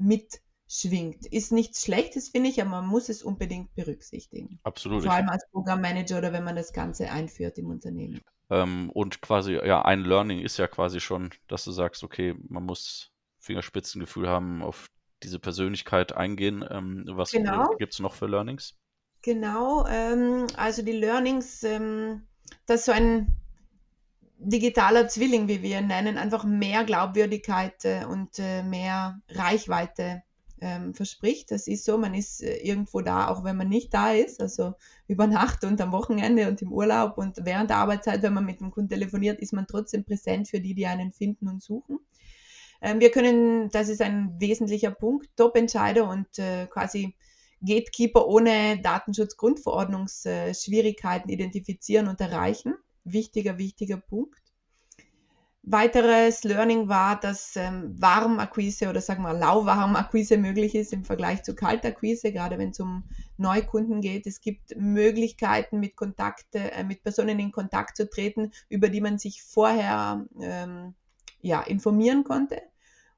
[0.72, 1.26] mitschwingt.
[1.26, 4.60] Ist nichts Schlechtes, finde ich, aber man muss es unbedingt berücksichtigen.
[4.64, 5.04] Absolut.
[5.04, 8.22] Vor allem als Programmmanager oder wenn man das Ganze einführt im Unternehmen.
[8.50, 12.66] Ähm, und quasi, ja, ein Learning ist ja quasi schon, dass du sagst, okay, man
[12.66, 14.90] muss Fingerspitzengefühl haben, auf
[15.24, 16.66] diese Persönlichkeit eingehen.
[16.70, 17.76] Ähm, was genau.
[17.78, 18.76] gibt es noch für Learnings?
[19.22, 22.24] Genau, ähm, also die Learnings, ähm,
[22.66, 23.36] dass so ein
[24.40, 30.24] digitaler Zwilling, wie wir ihn nennen, einfach mehr Glaubwürdigkeit äh, und äh, mehr Reichweite
[30.62, 31.52] ähm, verspricht.
[31.52, 34.76] Das ist so, man ist äh, irgendwo da, auch wenn man nicht da ist, also
[35.08, 38.62] über Nacht und am Wochenende und im Urlaub und während der Arbeitszeit, wenn man mit
[38.62, 42.00] dem Kunden telefoniert, ist man trotzdem präsent für die, die einen finden und suchen.
[42.82, 47.15] Ähm, wir können, das ist ein wesentlicher Punkt, Top-Entscheider und äh, quasi
[47.63, 52.76] Gatekeeper ohne Datenschutzgrundverordnungsschwierigkeiten identifizieren und erreichen.
[53.04, 54.40] Wichtiger, wichtiger Punkt.
[55.63, 61.54] Weiteres Learning war, dass ähm, Warmakquise oder sagen wir Lauwarmakquise möglich ist im Vergleich zu
[61.54, 63.04] Kaltakquise, gerade wenn es um
[63.38, 64.26] Neukunden geht.
[64.26, 69.19] Es gibt Möglichkeiten, mit Kontakte, äh, mit Personen in Kontakt zu treten, über die man
[69.19, 70.95] sich vorher ähm,
[71.41, 72.62] ja, informieren konnte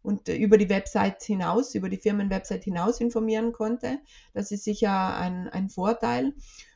[0.01, 3.99] und äh, über die Website hinaus, über die Firmenwebsite hinaus informieren konnte.
[4.33, 6.33] Das ist sicher ein, ein Vorteil.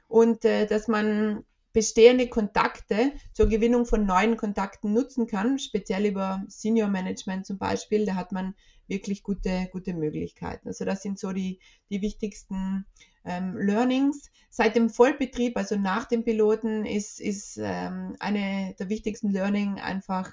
[0.07, 1.43] Und äh, dass man
[1.77, 8.03] bestehende Kontakte zur Gewinnung von neuen Kontakten nutzen kann, speziell über Senior Management zum Beispiel,
[8.03, 8.55] da hat man
[8.87, 10.69] wirklich gute, gute Möglichkeiten.
[10.69, 11.59] Also das sind so die,
[11.91, 12.87] die wichtigsten
[13.25, 14.31] ähm, Learnings.
[14.49, 20.31] Seit dem Vollbetrieb, also nach dem Piloten, ist, ist ähm, eine der wichtigsten Learning einfach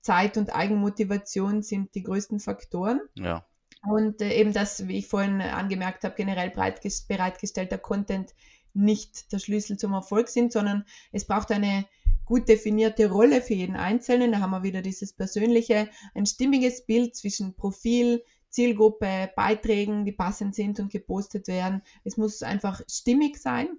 [0.00, 3.00] Zeit und Eigenmotivation sind die größten Faktoren.
[3.16, 3.44] Ja.
[3.82, 8.32] Und äh, eben das, wie ich vorhin angemerkt habe, generell bereitgestellter Content
[8.74, 11.86] nicht der Schlüssel zum Erfolg sind, sondern es braucht eine
[12.24, 14.32] gut definierte Rolle für jeden Einzelnen.
[14.32, 20.54] Da haben wir wieder dieses persönliche, ein stimmiges Bild zwischen Profil, Zielgruppe, Beiträgen, die passend
[20.54, 21.82] sind und gepostet werden.
[22.04, 23.78] Es muss einfach stimmig sein.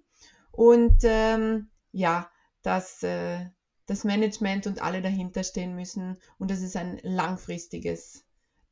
[0.51, 2.29] Und ähm, ja,
[2.61, 3.45] dass äh,
[3.85, 8.25] das Management und alle dahinter stehen müssen und dass es ein langfristiges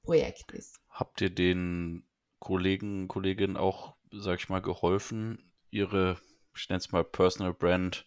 [0.04, 0.80] Projekt ist.
[0.90, 2.04] Habt ihr den
[2.40, 6.18] Kollegen, Kolleginnen auch, sag ich mal, geholfen, ihre,
[6.56, 8.06] ich nenne es mal Personal Brand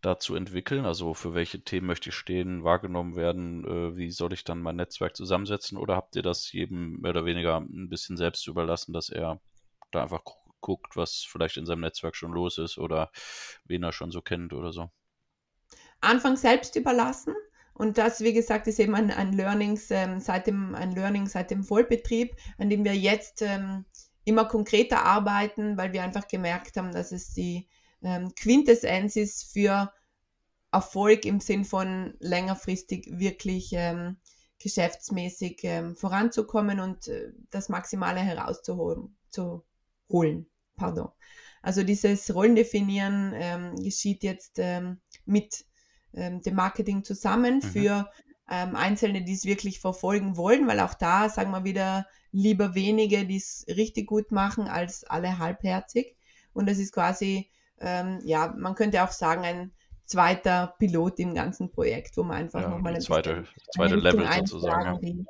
[0.00, 0.84] da zu entwickeln?
[0.86, 3.64] Also für welche Themen möchte ich stehen, wahrgenommen werden?
[3.64, 5.76] Äh, wie soll ich dann mein Netzwerk zusammensetzen?
[5.76, 9.40] Oder habt ihr das jedem mehr oder weniger ein bisschen selbst überlassen, dass er
[9.90, 10.22] da einfach
[10.60, 13.10] guckt, was vielleicht in seinem Netzwerk schon los ist oder
[13.64, 14.90] wen er schon so kennt oder so?
[16.00, 17.34] Anfang selbst überlassen.
[17.74, 21.50] Und das, wie gesagt, ist eben ein, ein, Learnings, ähm, seit dem, ein Learning seit
[21.50, 23.84] dem Vollbetrieb, an dem wir jetzt ähm,
[24.24, 27.68] immer konkreter arbeiten, weil wir einfach gemerkt haben, dass es die
[28.02, 29.92] ähm, Quintessenz ist für
[30.72, 34.16] Erfolg im Sinn von längerfristig wirklich ähm,
[34.58, 39.16] geschäftsmäßig ähm, voranzukommen und äh, das Maximale herauszuholen.
[39.30, 39.64] Zu
[40.10, 40.46] holen.
[40.76, 41.10] Pardon.
[41.62, 45.64] Also dieses Rollendefinieren ähm, geschieht jetzt ähm, mit
[46.12, 47.62] ähm, dem Marketing zusammen mhm.
[47.62, 48.10] für
[48.50, 53.24] ähm, Einzelne, die es wirklich verfolgen wollen, weil auch da, sagen wir wieder, lieber wenige,
[53.24, 56.16] die es richtig gut machen, als alle halbherzig.
[56.52, 57.48] Und das ist quasi,
[57.80, 59.72] ähm, ja, man könnte auch sagen, ein
[60.04, 65.00] zweiter Pilot im ganzen Projekt, wo man einfach ja, nochmal ein zweite, zweite Level sozusagen.
[65.00, 65.24] Die,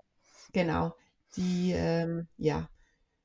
[0.52, 0.96] genau,
[1.36, 2.68] die ähm, ja,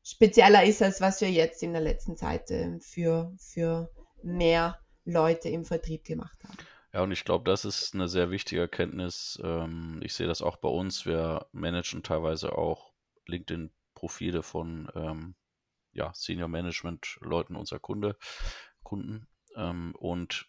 [0.03, 3.89] spezieller ist, als was wir jetzt in der letzten Zeit äh, für, für
[4.21, 6.57] mehr Leute im Vertrieb gemacht haben.
[6.91, 9.39] Ja, und ich glaube, das ist eine sehr wichtige Erkenntnis.
[9.41, 11.05] Ähm, ich sehe das auch bei uns.
[11.05, 12.88] Wir managen teilweise auch
[13.29, 15.35] LinkedIn-Profile von ähm,
[15.91, 18.17] ja, Senior Management-Leuten unserer Kunde,
[18.83, 19.27] Kunden.
[19.55, 20.47] Ähm, und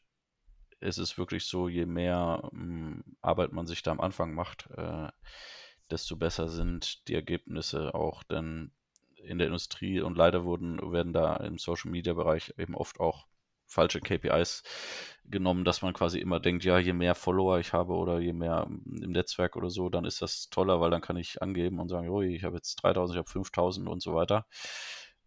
[0.81, 5.09] es ist wirklich so, je mehr ähm, Arbeit man sich da am Anfang macht, äh,
[5.91, 8.23] desto besser sind die Ergebnisse auch.
[8.23, 8.73] Denn
[9.17, 13.27] in der Industrie und leider wurden, werden da im Social Media Bereich eben oft auch
[13.71, 14.63] falsche KPIs
[15.25, 18.67] genommen, dass man quasi immer denkt, ja, je mehr Follower ich habe oder je mehr
[18.69, 22.09] im Netzwerk oder so, dann ist das toller, weil dann kann ich angeben und sagen,
[22.09, 24.47] oh, ich habe jetzt 3000, ich habe 5000 und so weiter.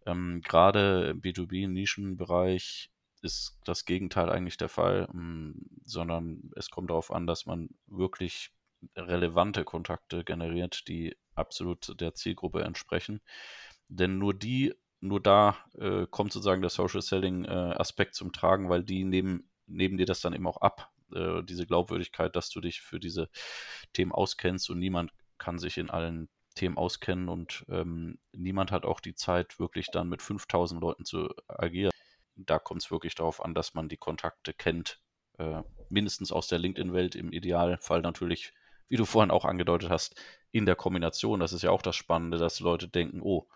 [0.06, 2.90] Ähm, Gerade im B2B-Nischenbereich
[3.22, 5.54] ist das Gegenteil eigentlich der Fall, mh, mm,
[5.84, 8.50] sondern es kommt darauf an, dass man wirklich
[8.96, 13.20] relevante Kontakte generiert, die absolut der Zielgruppe entsprechen.
[13.88, 18.70] Denn nur die nur da äh, kommt sozusagen der Social Selling äh, Aspekt zum Tragen,
[18.70, 22.60] weil die nehmen, nehmen dir das dann eben auch ab, äh, diese Glaubwürdigkeit, dass du
[22.60, 23.28] dich für diese
[23.92, 29.00] Themen auskennst und niemand kann sich in allen Themen auskennen und ähm, niemand hat auch
[29.00, 31.90] die Zeit, wirklich dann mit 5000 Leuten zu agieren.
[32.36, 35.00] Da kommt es wirklich darauf an, dass man die Kontakte kennt,
[35.38, 38.54] äh, mindestens aus der LinkedIn-Welt, im Idealfall natürlich,
[38.88, 40.18] wie du vorhin auch angedeutet hast,
[40.50, 41.40] in der Kombination.
[41.40, 43.48] Das ist ja auch das Spannende, dass Leute denken, oh,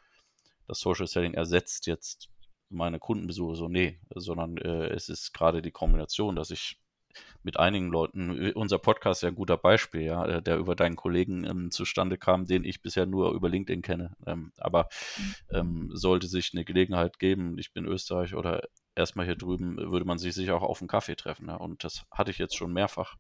[0.69, 2.29] das Social Selling ersetzt jetzt
[2.69, 3.57] meine Kundenbesuche.
[3.57, 6.79] So, nee, sondern äh, es ist gerade die Kombination, dass ich
[7.43, 10.77] mit einigen Leuten, äh, unser Podcast ist ja ein guter Beispiel, ja, äh, der über
[10.77, 14.15] deinen Kollegen ähm, zustande kam, den ich bisher nur über LinkedIn kenne.
[14.27, 14.89] Ähm, aber
[15.51, 18.63] ähm, sollte sich eine Gelegenheit geben, ich bin Österreich oder
[18.95, 21.49] erstmal hier drüben, würde man sich sicher auch auf einen Kaffee treffen.
[21.49, 21.57] Ja.
[21.57, 23.17] Und das hatte ich jetzt schon mehrfach,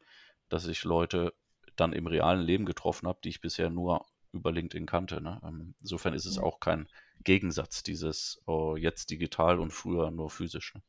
[0.48, 1.32] dass ich Leute
[1.76, 5.22] dann im realen Leben getroffen habe, die ich bisher nur über LinkedIn kannte.
[5.22, 5.40] Ne?
[5.44, 6.88] Ähm, insofern ist es auch kein
[7.24, 10.74] Gegensatz, dieses oh, jetzt digital und früher nur physisch.
[10.74, 10.83] Ne?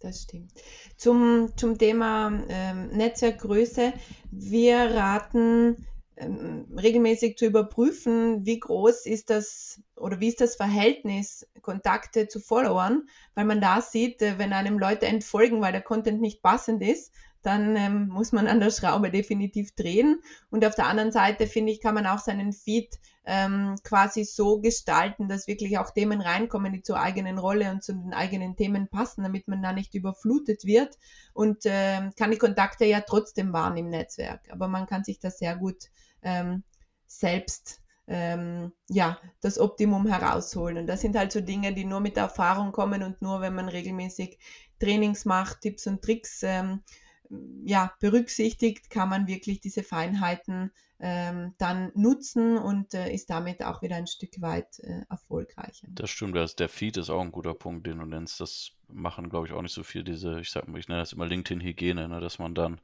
[0.00, 0.52] Das stimmt.
[0.96, 3.92] Zum, zum Thema ähm, Netzwerkgröße.
[4.32, 11.46] Wir raten ähm, regelmäßig zu überprüfen, wie groß ist das oder wie ist das Verhältnis
[11.60, 16.20] Kontakte zu Followern, weil man da sieht, äh, wenn einem Leute entfolgen, weil der Content
[16.20, 20.22] nicht passend ist, dann ähm, muss man an der Schraube definitiv drehen.
[20.50, 24.60] Und auf der anderen Seite, finde ich, kann man auch seinen Feed ähm, quasi so
[24.60, 28.88] gestalten, dass wirklich auch Themen reinkommen, die zur eigenen Rolle und zu den eigenen Themen
[28.88, 30.98] passen, damit man da nicht überflutet wird
[31.32, 34.40] und äh, kann die Kontakte ja trotzdem wahren im Netzwerk.
[34.50, 35.90] Aber man kann sich das sehr gut
[36.22, 36.62] ähm,
[37.06, 40.78] selbst ähm, ja, das Optimum herausholen.
[40.78, 43.54] Und das sind halt so Dinge, die nur mit der Erfahrung kommen und nur, wenn
[43.54, 44.38] man regelmäßig
[44.80, 46.82] Trainings macht, Tipps und Tricks ähm,
[47.64, 53.82] ja, berücksichtigt, kann man wirklich diese Feinheiten ähm, dann nutzen und äh, ist damit auch
[53.82, 55.88] wieder ein Stück weit äh, erfolgreicher.
[55.90, 58.40] Das stimmt, das, der Feed ist auch ein guter Punkt, den du nennst.
[58.40, 61.12] Das machen, glaube ich, auch nicht so viel diese, ich sag mal, ich nenne das
[61.12, 62.80] immer LinkedIn-Hygiene, ne, dass man dann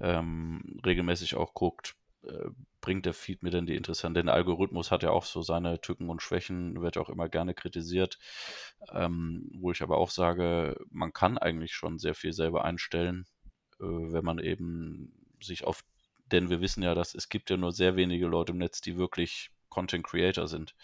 [0.00, 4.90] ähm, regelmäßig auch guckt, äh, bringt der Feed mir denn die interessanten, denn der Algorithmus
[4.90, 8.18] hat ja auch so seine Tücken und Schwächen, wird auch immer gerne kritisiert,
[8.92, 13.26] ähm, wo ich aber auch sage, man kann eigentlich schon sehr viel selber einstellen,
[13.80, 15.12] äh, wenn man eben
[15.42, 15.84] sich auf,
[16.26, 18.96] denn wir wissen ja, dass es gibt ja nur sehr wenige Leute im Netz, die
[18.96, 20.74] wirklich Content Creator sind.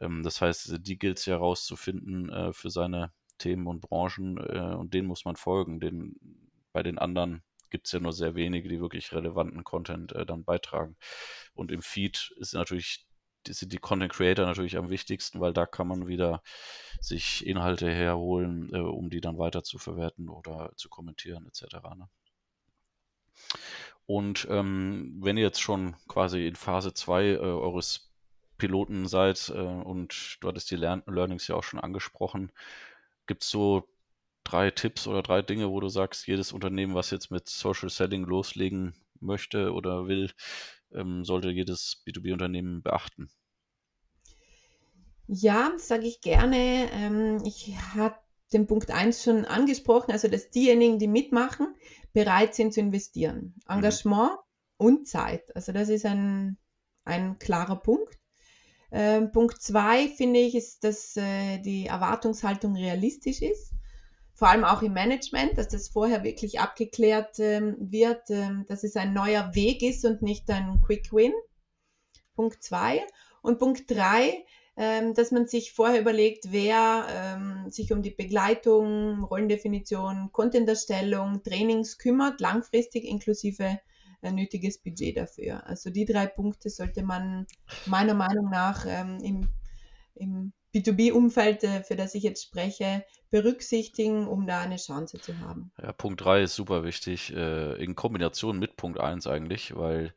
[0.00, 4.74] Ähm, das heißt, die gilt es ja rauszufinden äh, für seine Themen und Branchen äh,
[4.74, 5.80] und denen muss man folgen.
[5.80, 6.16] Den,
[6.72, 7.42] bei den anderen
[7.72, 10.96] gibt es ja nur sehr wenige, die wirklich relevanten Content äh, dann beitragen.
[11.54, 13.06] Und im Feed ist natürlich
[13.48, 16.42] sind die Content Creator natürlich am wichtigsten, weil da kann man wieder
[17.00, 21.74] sich Inhalte herholen, äh, um die dann weiter zu verwerten oder zu kommentieren etc.
[21.96, 22.08] Ne?
[24.06, 28.12] Und ähm, wenn ihr jetzt schon quasi in Phase 2 äh, eures
[28.58, 32.52] Piloten seid äh, und du hattest die Lern Learnings ja auch schon angesprochen,
[33.26, 33.88] gibt es so
[34.44, 38.24] drei Tipps oder drei Dinge, wo du sagst, jedes Unternehmen, was jetzt mit Social Selling
[38.24, 40.30] loslegen möchte oder will,
[40.92, 43.30] ähm, sollte jedes B2B-Unternehmen beachten?
[45.26, 46.90] Ja, sage ich gerne.
[46.92, 48.16] Ähm, ich habe
[48.52, 51.74] den Punkt 1 schon angesprochen, also dass diejenigen, die mitmachen,
[52.12, 53.54] bereit sind zu investieren.
[53.68, 53.76] Mhm.
[53.76, 54.86] Engagement mhm.
[54.86, 55.54] und Zeit.
[55.56, 56.58] Also das ist ein,
[57.04, 58.18] ein klarer Punkt.
[58.90, 63.72] Ähm, Punkt 2 finde ich, ist, dass äh, die Erwartungshaltung realistisch ist
[64.42, 68.96] vor allem auch im Management, dass das vorher wirklich abgeklärt ähm, wird, ähm, dass es
[68.96, 71.32] ein neuer Weg ist und nicht ein Quick Win.
[72.34, 73.06] Punkt zwei.
[73.42, 74.44] Und Punkt drei,
[74.76, 81.98] ähm, dass man sich vorher überlegt, wer ähm, sich um die Begleitung, Rollendefinition, Contenterstellung, Trainings
[81.98, 83.78] kümmert, langfristig inklusive
[84.22, 85.64] ein nötiges Budget dafür.
[85.68, 87.46] Also die drei Punkte sollte man
[87.86, 89.48] meiner Meinung nach ähm, im,
[90.16, 95.72] im B2B-Umfeld, äh, für das ich jetzt spreche, berücksichtigen, um da eine Chance zu haben.
[95.80, 100.14] Ja, Punkt 3 ist super wichtig, äh, in Kombination mit Punkt 1 eigentlich, weil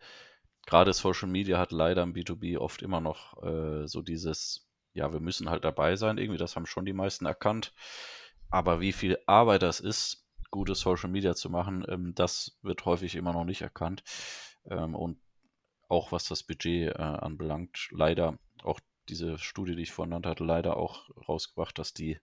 [0.66, 5.20] gerade Social Media hat leider im B2B oft immer noch äh, so dieses, ja, wir
[5.20, 7.74] müssen halt dabei sein, irgendwie, das haben schon die meisten erkannt.
[8.50, 13.16] Aber wie viel Arbeit das ist, gute Social Media zu machen, ähm, das wird häufig
[13.16, 14.04] immer noch nicht erkannt.
[14.70, 15.20] Ähm, und
[15.88, 20.78] auch was das Budget anbelangt, leider auch diese Studie, die ich vorhin nannte, hat leider
[20.78, 22.20] auch rausgebracht, dass die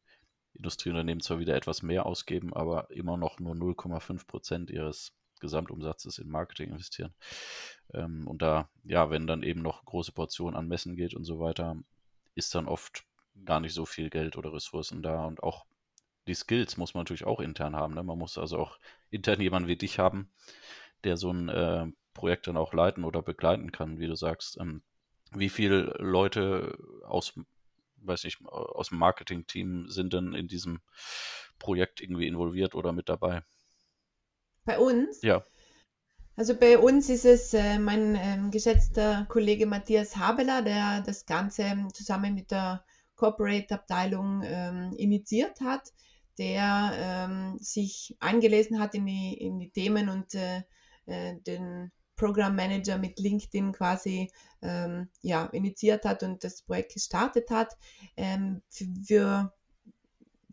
[0.54, 6.28] Industrieunternehmen zwar wieder etwas mehr ausgeben, aber immer noch nur 0,5 Prozent ihres Gesamtumsatzes in
[6.28, 7.14] Marketing investieren.
[7.92, 11.40] Ähm, und da, ja, wenn dann eben noch große Portionen an Messen geht und so
[11.40, 11.76] weiter,
[12.34, 13.04] ist dann oft
[13.44, 15.66] gar nicht so viel Geld oder Ressourcen da und auch
[16.26, 17.94] die Skills muss man natürlich auch intern haben.
[17.94, 18.02] Ne?
[18.02, 18.78] Man muss also auch
[19.10, 20.30] intern jemanden wie dich haben,
[21.04, 24.58] der so ein äh, Projekt dann auch leiten oder begleiten kann, wie du sagst.
[24.60, 24.82] Ähm,
[25.34, 27.34] wie viele Leute aus,
[27.96, 30.80] weiß ich, aus dem Marketing-Team sind denn in diesem
[31.58, 33.42] Projekt irgendwie involviert oder mit dabei?
[34.64, 35.22] Bei uns?
[35.22, 35.44] Ja.
[36.36, 41.64] Also bei uns ist es äh, mein ähm, geschätzter Kollege Matthias Habeler, der das Ganze
[41.92, 42.84] zusammen mit der
[43.16, 45.92] Corporate-Abteilung ähm, initiiert hat,
[46.38, 50.62] der ähm, sich eingelesen hat in die, in die Themen und äh,
[51.06, 54.30] äh den Program Manager mit LinkedIn quasi
[54.62, 57.76] ähm, ja, initiiert hat und das Projekt gestartet hat.
[58.16, 58.62] Ähm,
[59.06, 59.52] für,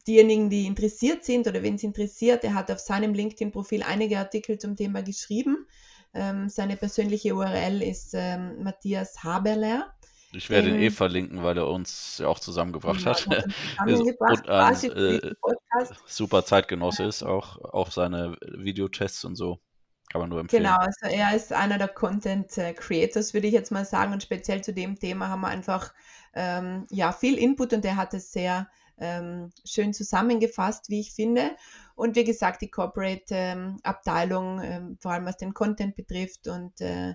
[0.07, 4.57] diejenigen, die interessiert sind oder wen es interessiert, er hat auf seinem LinkedIn-Profil einige Artikel
[4.57, 5.67] zum Thema geschrieben.
[6.13, 9.93] Ähm, seine persönliche URL ist ähm, Matthias Haberler.
[10.31, 13.17] Ich werde ihn eh verlinken, weil er uns ja auch zusammengebracht hat.
[13.77, 15.35] Zusammengebracht und ein äh,
[16.05, 19.59] super Zeitgenosse ist, auch, auch seine Videotests und so.
[20.09, 20.63] Kann man nur empfehlen.
[20.63, 24.11] Genau, also er ist einer der Content äh, Creators, würde ich jetzt mal sagen.
[24.11, 25.93] Und speziell zu dem Thema haben wir einfach
[26.33, 28.67] ähm, ja, viel Input und er hat es sehr
[28.97, 31.51] ähm, schön zusammengefasst, wie ich finde.
[31.95, 37.13] Und wie gesagt, die Corporate-Abteilung, ähm, ähm, vor allem was den Content betrifft und äh,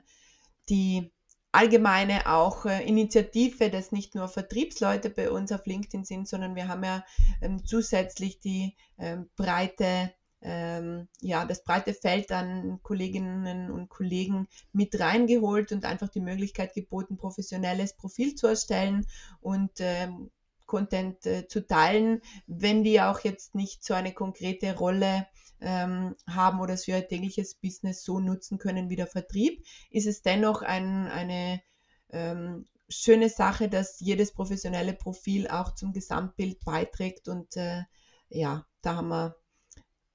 [0.68, 1.11] die
[1.50, 6.68] allgemeine auch äh, Initiative, dass nicht nur Vertriebsleute bei uns auf LinkedIn sind, sondern wir
[6.68, 7.04] haben ja
[7.40, 10.12] ähm, zusätzlich die ähm, breite
[10.44, 16.74] ähm, ja, das breite Feld an Kolleginnen und Kollegen mit reingeholt und einfach die Möglichkeit
[16.74, 19.06] geboten, professionelles Profil zu erstellen
[19.40, 20.30] und ähm,
[20.66, 25.26] Content äh, zu teilen, wenn die auch jetzt nicht so eine konkrete Rolle
[25.60, 30.06] ähm, haben oder es für ihr tägliches Business so nutzen können wie der Vertrieb, ist
[30.06, 31.62] es dennoch ein, eine
[32.10, 37.82] ähm, schöne Sache, dass jedes professionelle Profil auch zum Gesamtbild beiträgt und äh,
[38.28, 39.36] ja, da haben wir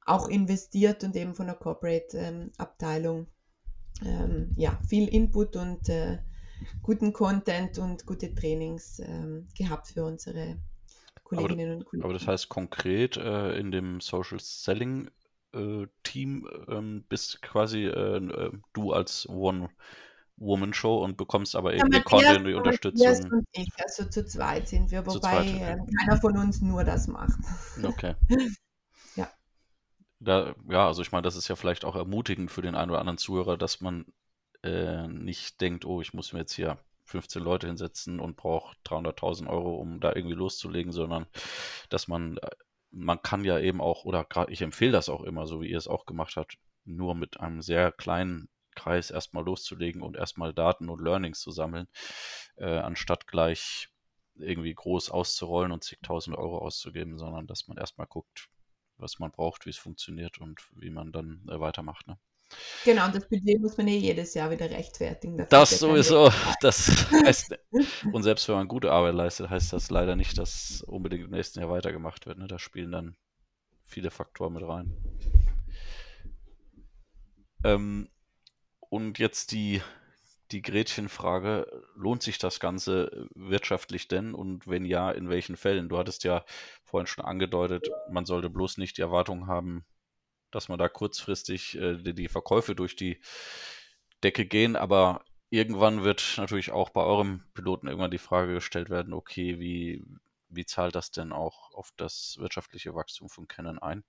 [0.10, 3.28] auch investiert und eben von der Corporate-Abteilung
[4.06, 6.20] ähm, ja, viel Input und äh,
[6.82, 10.58] guten Content und gute Trainings ähm, gehabt für unsere
[11.24, 12.04] Kolleginnen aber, und Kollegen.
[12.04, 15.10] Aber das heißt konkret äh, in dem Social Selling
[15.54, 19.70] äh, Team ähm, bist quasi äh, äh, du als One
[20.38, 23.32] Woman Show und bekommst aber eben ja, die Unterstützung.
[23.32, 25.62] und ich, also zu zweit sind wir, wobei zweit, okay.
[25.62, 27.40] Ähm, keiner von uns nur das macht.
[27.84, 28.16] Okay.
[30.20, 30.26] ja.
[30.26, 33.00] Da, ja, also ich meine, das ist ja vielleicht auch ermutigend für den einen oder
[33.00, 34.06] anderen Zuhörer, dass man
[34.64, 39.48] äh, nicht denkt, oh, ich muss mir jetzt hier 15 Leute hinsetzen und brauche 300.000
[39.48, 41.26] Euro, um da irgendwie loszulegen, sondern
[41.90, 42.50] dass man, äh,
[42.92, 45.88] man kann ja eben auch, oder ich empfehle das auch immer, so wie ihr es
[45.88, 51.02] auch gemacht habt, nur mit einem sehr kleinen Kreis erstmal loszulegen und erstmal Daten und
[51.02, 51.88] Learnings zu sammeln,
[52.56, 53.90] äh, anstatt gleich
[54.36, 58.50] irgendwie groß auszurollen und zigtausend Euro auszugeben, sondern dass man erstmal guckt,
[59.00, 62.08] was man braucht, wie es funktioniert und wie man dann äh, weitermacht.
[62.08, 62.18] Ne?
[62.84, 65.46] Genau, und das Budget muss man eh jedes Jahr wieder rechtfertigen.
[65.50, 66.32] Das sowieso.
[66.62, 67.58] Das heißt,
[68.12, 71.60] und selbst wenn man gute Arbeit leistet, heißt das leider nicht, dass unbedingt im nächsten
[71.60, 72.38] Jahr weitergemacht wird.
[72.38, 72.48] Ne?
[72.48, 73.16] Da spielen dann
[73.86, 74.96] viele Faktoren mit rein.
[77.64, 78.10] Ähm,
[78.90, 79.82] und jetzt die,
[80.52, 84.34] die Gretchenfrage, lohnt sich das Ganze wirtschaftlich denn?
[84.34, 85.90] Und wenn ja, in welchen Fällen?
[85.90, 86.44] Du hattest ja
[86.84, 89.86] vorhin schon angedeutet, man sollte bloß nicht die Erwartung haben,
[90.52, 93.22] dass man da kurzfristig äh, die, die Verkäufe durch die
[94.24, 99.14] Decke gehen, aber irgendwann wird natürlich auch bei eurem Piloten irgendwann die Frage gestellt werden,
[99.14, 100.04] okay, wie,
[100.50, 104.04] wie zahlt das denn auch auf das wirtschaftliche Wachstum von Canon ein?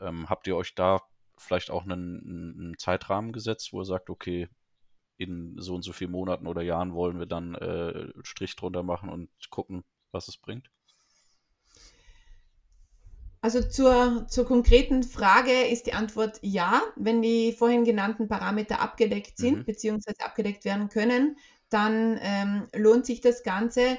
[0.00, 1.02] Ähm, habt ihr euch da
[1.36, 4.48] vielleicht auch einen, einen, Zeitrahmen gesetzt, wo ihr sagt, okay,
[5.18, 9.10] in so und so vielen Monaten oder Jahren wollen wir dann äh, Strich drunter machen
[9.10, 10.70] und gucken, was es bringt?
[13.40, 16.82] Also zur, zur konkreten Frage ist die Antwort ja.
[16.96, 19.64] Wenn die vorhin genannten Parameter abgedeckt sind, mhm.
[19.64, 21.36] beziehungsweise abgedeckt werden können,
[21.68, 23.98] dann ähm, lohnt sich das Ganze.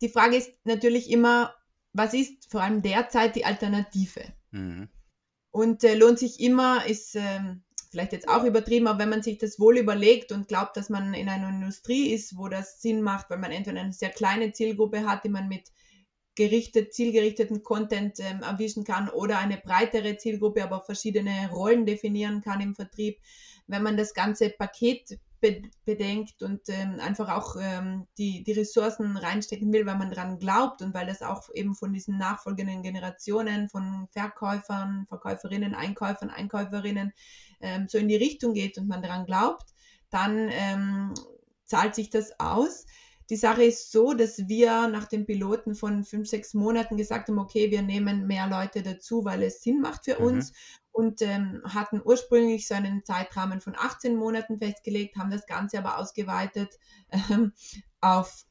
[0.00, 1.54] Die Frage ist natürlich immer,
[1.92, 4.22] was ist vor allem derzeit die Alternative?
[4.50, 4.88] Mhm.
[5.52, 9.38] Und äh, lohnt sich immer, ist ähm, vielleicht jetzt auch übertrieben, aber wenn man sich
[9.38, 13.30] das wohl überlegt und glaubt, dass man in einer Industrie ist, wo das Sinn macht,
[13.30, 15.72] weil man entweder eine sehr kleine Zielgruppe hat, die man mit
[16.36, 22.60] gerichtet, zielgerichteten Content ähm, erwischen kann oder eine breitere Zielgruppe, aber verschiedene Rollen definieren kann
[22.60, 23.18] im Vertrieb.
[23.66, 29.16] Wenn man das ganze Paket be bedenkt und ähm, einfach auch ähm, die, die Ressourcen
[29.16, 33.68] reinstecken will, weil man daran glaubt und weil das auch eben von diesen nachfolgenden Generationen
[33.68, 37.12] von Verkäufern, Verkäuferinnen, Einkäufern, Einkäuferinnen
[37.60, 39.66] ähm, so in die Richtung geht und man daran glaubt,
[40.10, 41.14] dann ähm,
[41.64, 42.86] zahlt sich das aus.
[43.30, 47.38] Die Sache ist so, dass wir nach den Piloten von fünf, sechs Monaten gesagt haben,
[47.38, 50.26] okay, wir nehmen mehr Leute dazu, weil es Sinn macht für mhm.
[50.26, 50.52] uns
[50.90, 55.98] und ähm, hatten ursprünglich so einen Zeitrahmen von 18 Monaten festgelegt, haben das Ganze aber
[55.98, 56.76] ausgeweitet
[57.12, 57.52] ähm,
[58.00, 58.44] auf,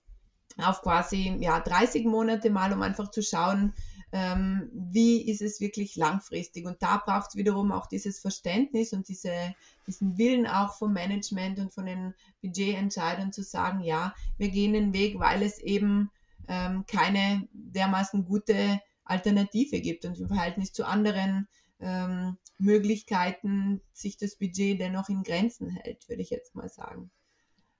[0.57, 3.73] auf quasi ja, 30 Monate mal, um einfach zu schauen,
[4.11, 6.65] ähm, wie ist es wirklich langfristig.
[6.65, 9.53] Und da braucht es wiederum auch dieses Verständnis und diese,
[9.87, 14.93] diesen Willen auch vom Management und von den Budgetentscheidern zu sagen, ja, wir gehen den
[14.93, 16.09] Weg, weil es eben
[16.47, 21.47] ähm, keine dermaßen gute Alternative gibt und im Verhältnis zu anderen
[21.79, 27.09] ähm, Möglichkeiten sich das Budget dennoch in Grenzen hält, würde ich jetzt mal sagen.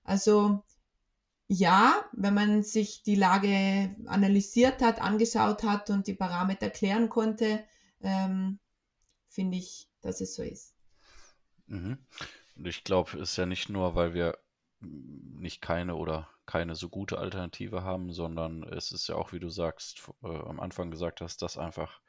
[0.04, 0.62] Also
[1.52, 7.64] ja, wenn man sich die Lage analysiert hat, angeschaut hat und die Parameter klären konnte,
[8.02, 8.60] ähm,
[9.28, 10.76] finde ich, dass es so ist.
[11.66, 11.98] Mhm.
[12.54, 14.38] Und ich glaube, es ist ja nicht nur, weil wir
[14.78, 19.48] nicht keine oder keine so gute Alternative haben, sondern es ist ja auch, wie du
[19.48, 22.00] sagst, äh, am Anfang gesagt hast, dass einfach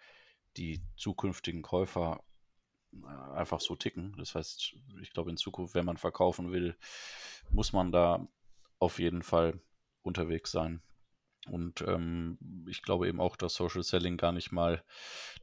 [0.55, 2.23] die zukünftigen Käufer
[2.93, 4.13] äh, einfach so ticken.
[4.19, 6.77] Das heißt, ich glaube, in Zukunft, wenn man verkaufen will,
[7.49, 8.27] muss man da
[8.81, 9.61] auf jeden Fall
[10.01, 10.81] unterwegs sein.
[11.47, 14.83] Und ähm, ich glaube eben auch, dass Social Selling gar nicht mal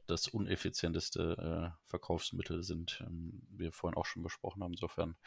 [0.07, 4.73] das uneffizienteste äh, Verkaufsmittel sind, ähm, wie wir vorhin auch schon besprochen haben.
[4.73, 5.17] Insofern,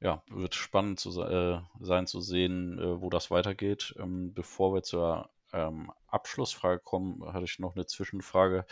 [0.00, 3.94] ja, wird spannend zu, äh, sein zu sehen, äh, wo das weitergeht.
[3.98, 8.66] Ähm, bevor wir zur ähm, Abschlussfrage kommen, hatte ich noch eine Zwischenfrage.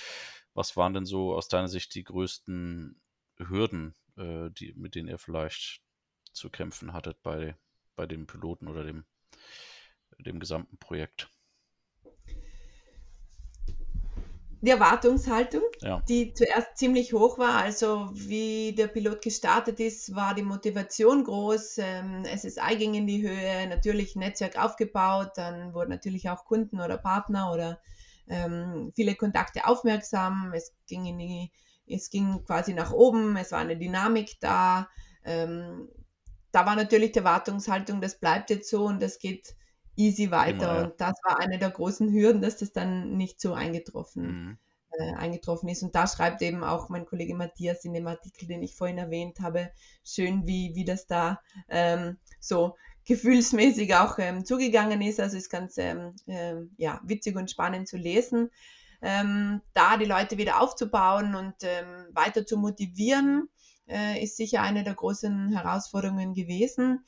[0.54, 3.00] Was waren denn so aus deiner Sicht die größten
[3.38, 5.82] Hürden, äh, die, mit denen ihr vielleicht
[6.32, 7.56] zu kämpfen hattet bei,
[7.96, 9.04] bei dem Piloten oder dem,
[10.18, 11.28] dem gesamten Projekt?
[14.62, 16.02] die Erwartungshaltung, Ja.
[16.08, 17.56] die zuerst ziemlich hoch war.
[17.56, 21.78] Also wie der Pilot gestartet ist, war die Motivation groß.
[21.78, 26.96] Ähm, SSI ging in die Höhe, natürlich Netzwerk aufgebaut, dann wurden natürlich auch Kunden oder
[26.96, 27.80] Partner oder
[28.28, 30.52] ähm, viele Kontakte aufmerksam.
[30.54, 31.50] Es ging in die,
[31.86, 34.88] es ging quasi nach oben, es war eine Dynamik da.
[35.24, 35.88] Ähm,
[36.52, 39.54] da war natürlich die Erwartungshaltung, das bleibt jetzt so und das geht
[39.96, 40.76] easy weiter.
[40.76, 40.82] Ja.
[40.84, 44.58] Und das war eine der großen Hürden, dass das dann nicht so eingetroffen, Mhm.
[44.90, 45.82] äh, eingetroffen ist.
[45.82, 49.40] Und da schreibt eben auch mein Kollege Matthias in dem Artikel, den ich vorhin erwähnt
[49.40, 49.70] habe,
[50.04, 55.20] schön, wie, wie das da ähm, so gefühlsmäßig auch ähm, zugegangen ist.
[55.20, 58.50] Also ist ganz ähm, ähm, ja, witzig und spannend zu lesen.
[59.04, 63.48] Ähm, da die Leute wieder aufzubauen und ähm, weiter zu motivieren,
[63.88, 67.04] äh, ist sicher eine der großen Herausforderungen gewesen.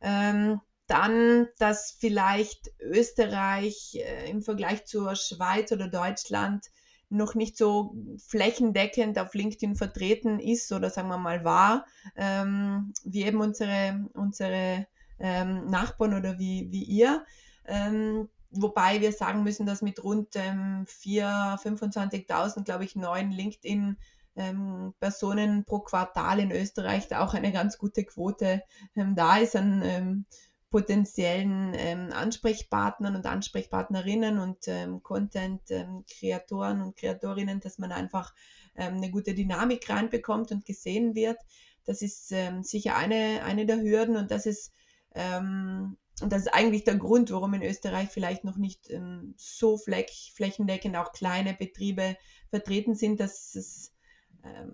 [0.00, 6.66] Ähm, dann, dass vielleicht Österreich äh, im Vergleich zur Schweiz oder Deutschland
[7.08, 13.24] noch nicht so flächendeckend auf LinkedIn vertreten ist oder sagen wir mal war, ähm, wie
[13.24, 14.86] eben unsere, unsere
[15.18, 17.24] ähm, Nachbarn oder wie, wie ihr.
[17.64, 23.96] Ähm, wobei wir sagen müssen, dass mit rund ähm, 4.000, 25.000, glaube ich, neuen LinkedIn
[24.36, 28.62] ähm, Personen pro Quartal in Österreich da auch eine ganz gute Quote
[28.94, 30.26] ähm, da ist an ähm,
[30.70, 38.34] potenziellen ähm, Ansprechpartnern und Ansprechpartnerinnen und ähm, Content-Kreatoren und Kreatorinnen, dass man einfach
[38.74, 41.38] ähm, eine gute Dynamik reinbekommt und gesehen wird.
[41.84, 44.72] Das ist ähm, sicher eine, eine der Hürden und das ist
[45.14, 50.32] ähm, das ist eigentlich der Grund, warum in Österreich vielleicht noch nicht ähm, so fläch,
[50.34, 52.16] flächendeckend auch kleine Betriebe
[52.48, 53.95] vertreten sind, dass es ähm,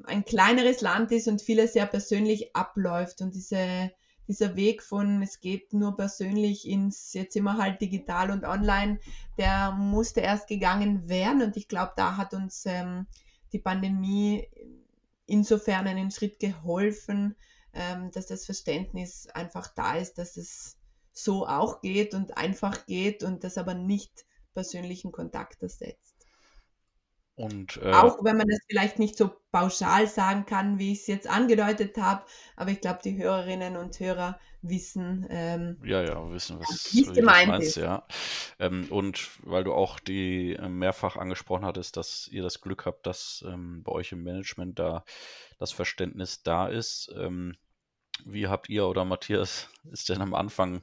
[0.04, 3.90] ein kleineres Land ist und vieles sehr persönlich abläuft und diese,
[4.28, 8.98] dieser Weg von es geht nur persönlich ins jetzt immer halt digital und online,
[9.38, 13.06] der musste erst gegangen werden und ich glaube, da hat uns ähm,
[13.52, 14.48] die Pandemie
[15.26, 17.36] insofern einen Schritt geholfen,
[17.74, 20.76] ähm, dass das Verständnis einfach da ist, dass es
[21.12, 26.11] so auch geht und einfach geht und das aber nicht persönlichen Kontakt ersetzt.
[27.34, 31.06] Und äh, Auch wenn man das vielleicht nicht so pauschal sagen kann, wie ich es
[31.06, 32.24] jetzt angedeutet habe,
[32.56, 37.48] aber ich glaube, die Hörerinnen und Hörer wissen, ähm, ja, ja, wissen, was, wie gemeint
[37.48, 37.76] meinst, ist.
[37.76, 38.06] ja.
[38.58, 43.06] Ähm, und weil du auch die äh, mehrfach angesprochen hattest, dass ihr das Glück habt,
[43.06, 45.04] dass ähm, bei euch im Management da
[45.58, 47.12] das Verständnis da ist.
[47.16, 47.56] Ähm,
[48.24, 50.82] wie habt ihr oder Matthias es denn am Anfang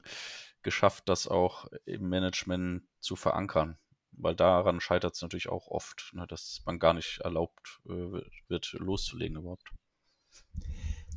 [0.63, 3.77] geschafft, das auch im Management zu verankern?
[4.21, 8.73] Weil daran scheitert es natürlich auch oft, ne, dass man gar nicht erlaubt äh, wird,
[8.73, 9.71] loszulegen überhaupt.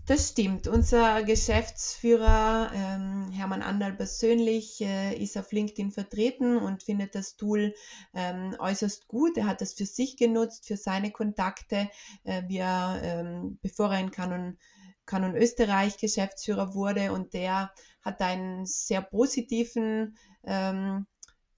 [0.06, 0.66] Das stimmt.
[0.66, 7.74] Unser Geschäftsführer ähm, Hermann Andal persönlich äh, ist auf LinkedIn vertreten und findet das Tool
[8.12, 9.36] ähm, äußerst gut.
[9.36, 11.88] Er hat das für sich genutzt, für seine Kontakte,
[12.24, 14.58] äh, er, ähm, bevor er in Canon,
[15.06, 21.06] Canon Österreich Geschäftsführer wurde und der hat einen sehr positiven ähm,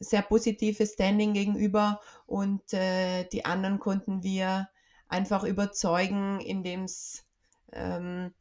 [0.04, 4.68] sehr positives Standing gegenüber und äh, die anderen konnten wir
[5.08, 7.24] einfach überzeugen, indem es
[7.72, 8.32] ähm,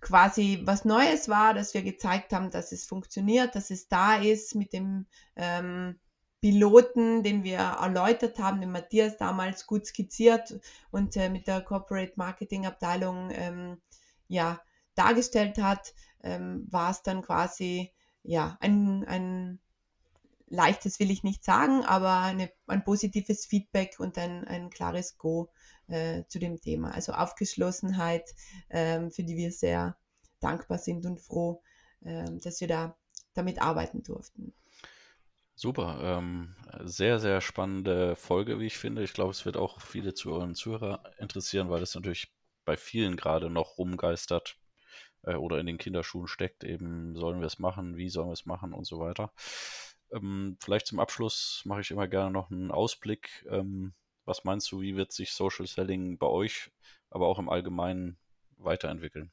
[0.00, 4.54] quasi was Neues war, dass wir gezeigt haben, dass es funktioniert, dass es da ist
[4.54, 5.06] mit dem
[5.36, 5.98] ähm,
[6.40, 10.58] Piloten, den wir erläutert haben, den Matthias damals gut skizziert
[10.90, 13.80] und äh, mit der Corporate Marketing Abteilung ähm,
[14.26, 14.60] ja,
[14.94, 15.92] dargestellt hat,
[16.22, 17.92] ähm, war es dann quasi
[18.22, 19.58] ja, ein, ein
[20.50, 25.50] leichtes will ich nicht sagen, aber eine, ein positives Feedback und ein, ein klares Go
[25.86, 26.92] äh, zu dem Thema.
[26.92, 28.28] Also Aufgeschlossenheit,
[28.68, 29.96] ähm, für die wir sehr
[30.40, 31.62] dankbar sind und froh,
[32.04, 32.96] ähm, dass wir da
[33.34, 34.52] damit arbeiten durften.
[35.54, 39.02] Super, ähm, sehr, sehr spannende Folge, wie ich finde.
[39.02, 42.32] Ich glaube, es wird auch viele zu euren Zuhörer interessieren, weil das natürlich
[42.64, 44.56] bei vielen gerade noch rumgeistert
[45.22, 46.64] äh, oder in den Kinderschuhen steckt.
[46.64, 49.32] Eben, sollen wir es machen, wie sollen wir es machen und so weiter.
[50.12, 53.46] Ähm, vielleicht zum Abschluss mache ich immer gerne noch einen Ausblick.
[53.50, 53.92] Ähm,
[54.24, 56.70] was meinst du, wie wird sich Social Selling bei euch,
[57.10, 58.16] aber auch im Allgemeinen
[58.58, 59.30] weiterentwickeln?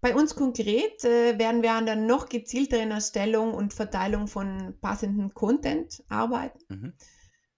[0.00, 5.32] Bei uns konkret äh, werden wir an der noch gezielteren Erstellung und Verteilung von passenden
[5.32, 6.58] Content arbeiten.
[6.68, 6.92] Mhm.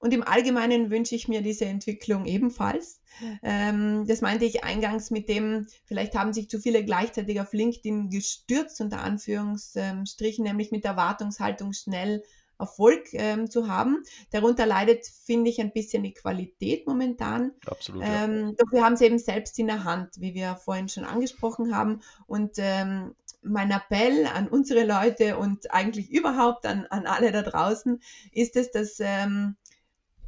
[0.05, 3.01] Und im Allgemeinen wünsche ich mir diese Entwicklung ebenfalls.
[3.43, 8.11] Ähm, das meinte ich eingangs mit dem, vielleicht haben sich zu viele gleichzeitig auf LinkedIn
[8.11, 12.23] gestürzt, unter Anführungsstrichen, nämlich mit der Erwartungshaltung schnell
[12.59, 14.03] Erfolg ähm, zu haben.
[14.31, 17.53] Darunter leidet, finde ich, ein bisschen die Qualität momentan.
[17.65, 18.03] Absolut.
[18.05, 18.53] Ähm, ja.
[18.59, 22.03] Doch wir haben es eben selbst in der Hand, wie wir vorhin schon angesprochen haben.
[22.27, 28.01] Und ähm, mein Appell an unsere Leute und eigentlich überhaupt an, an alle da draußen
[28.33, 29.57] ist es, dass ähm,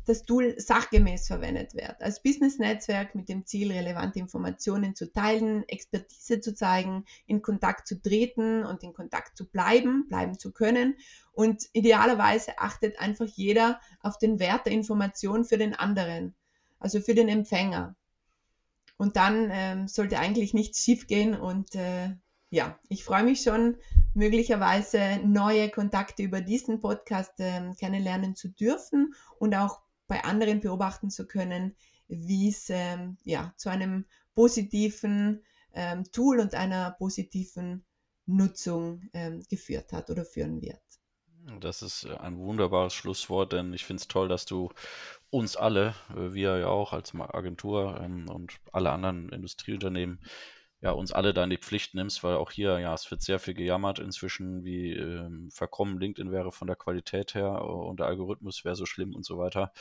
[0.06, 2.00] das Tool sachgemäß verwendet wird.
[2.00, 8.00] Als Business-Netzwerk mit dem Ziel, relevante Informationen zu teilen, Expertise zu zeigen, in Kontakt zu
[8.00, 10.96] treten und in Kontakt zu bleiben, bleiben zu können.
[11.32, 16.34] Und idealerweise achtet einfach jeder auf den Wert der Information für den anderen,
[16.78, 17.96] also für den Empfänger.
[18.96, 22.14] Und dann ähm, sollte eigentlich nichts schiefgehen und äh,
[22.50, 23.76] ja, ich freue mich schon,
[24.14, 31.10] möglicherweise neue Kontakte über diesen Podcast äh, kennenlernen zu dürfen und auch bei anderen beobachten
[31.10, 31.74] zu können,
[32.08, 35.42] wie es ähm, ja, zu einem positiven
[35.72, 37.84] ähm, Tool und einer positiven
[38.26, 40.80] Nutzung ähm, geführt hat oder führen wird.
[41.60, 44.70] Das ist ein wunderbares Schlusswort, denn ich finde es toll, dass du
[45.30, 50.20] uns alle, äh, wir ja auch als Agentur ähm, und alle anderen Industrieunternehmen,
[50.80, 53.38] ja, uns alle da in die Pflicht nimmst, weil auch hier, ja, es wird sehr
[53.38, 58.64] viel gejammert inzwischen, wie ähm, verkommen LinkedIn wäre von der Qualität her und der Algorithmus
[58.64, 59.72] wäre so schlimm und so weiter.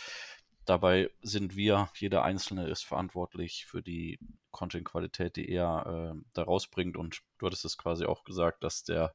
[0.66, 4.20] Dabei sind wir, jeder Einzelne ist verantwortlich für die
[4.50, 6.98] Content-Qualität, die er äh, da rausbringt.
[6.98, 9.14] Und du hattest es quasi auch gesagt, dass der,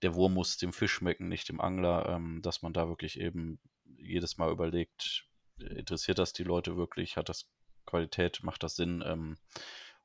[0.00, 3.60] der Wurm muss dem Fisch schmecken, nicht dem Angler, ähm, dass man da wirklich eben
[3.98, 5.26] jedes Mal überlegt,
[5.58, 7.46] interessiert das die Leute wirklich, hat das
[7.84, 9.04] Qualität, macht das Sinn?
[9.06, 9.36] Ähm,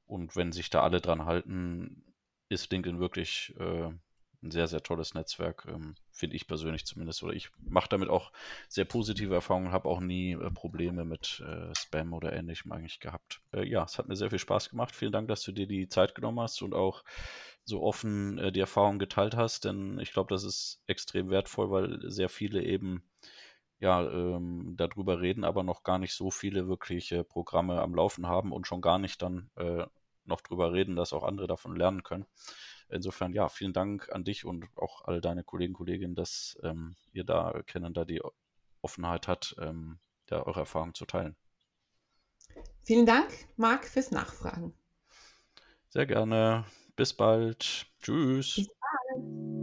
[0.07, 2.03] und wenn sich da alle dran halten,
[2.49, 3.89] ist LinkedIn wirklich äh,
[4.45, 7.23] ein sehr, sehr tolles Netzwerk, ähm, finde ich persönlich zumindest.
[7.23, 8.31] Oder ich mache damit auch
[8.69, 13.41] sehr positive Erfahrungen, habe auch nie äh, Probleme mit äh, Spam oder ähnlichem eigentlich gehabt.
[13.53, 14.95] Äh, ja, es hat mir sehr viel Spaß gemacht.
[14.95, 17.03] Vielen Dank, dass du dir die Zeit genommen hast und auch
[17.65, 22.11] so offen äh, die Erfahrungen geteilt hast, denn ich glaube, das ist extrem wertvoll, weil
[22.11, 23.03] sehr viele eben
[23.85, 28.51] ja, ähm, darüber reden, aber noch gar nicht so viele wirkliche Programme am Laufen haben
[28.51, 29.85] und schon gar nicht dann äh,
[30.23, 32.25] noch drüber reden, dass auch andere davon lernen können.
[32.89, 37.25] Insofern, ja, vielen Dank an dich und auch all deine Kollegen, Kolleginnen, dass ähm, ihr
[37.25, 38.23] da kennen, da die
[38.81, 41.35] Offenheit hat, ähm, da eure Erfahrungen zu teilen.
[42.81, 44.73] Vielen Dank, Marc, fürs Nachfragen.
[45.89, 46.65] Sehr gerne.
[46.95, 47.85] Bis bald.
[48.01, 48.55] Tschüss.
[48.55, 49.55] Bis bald.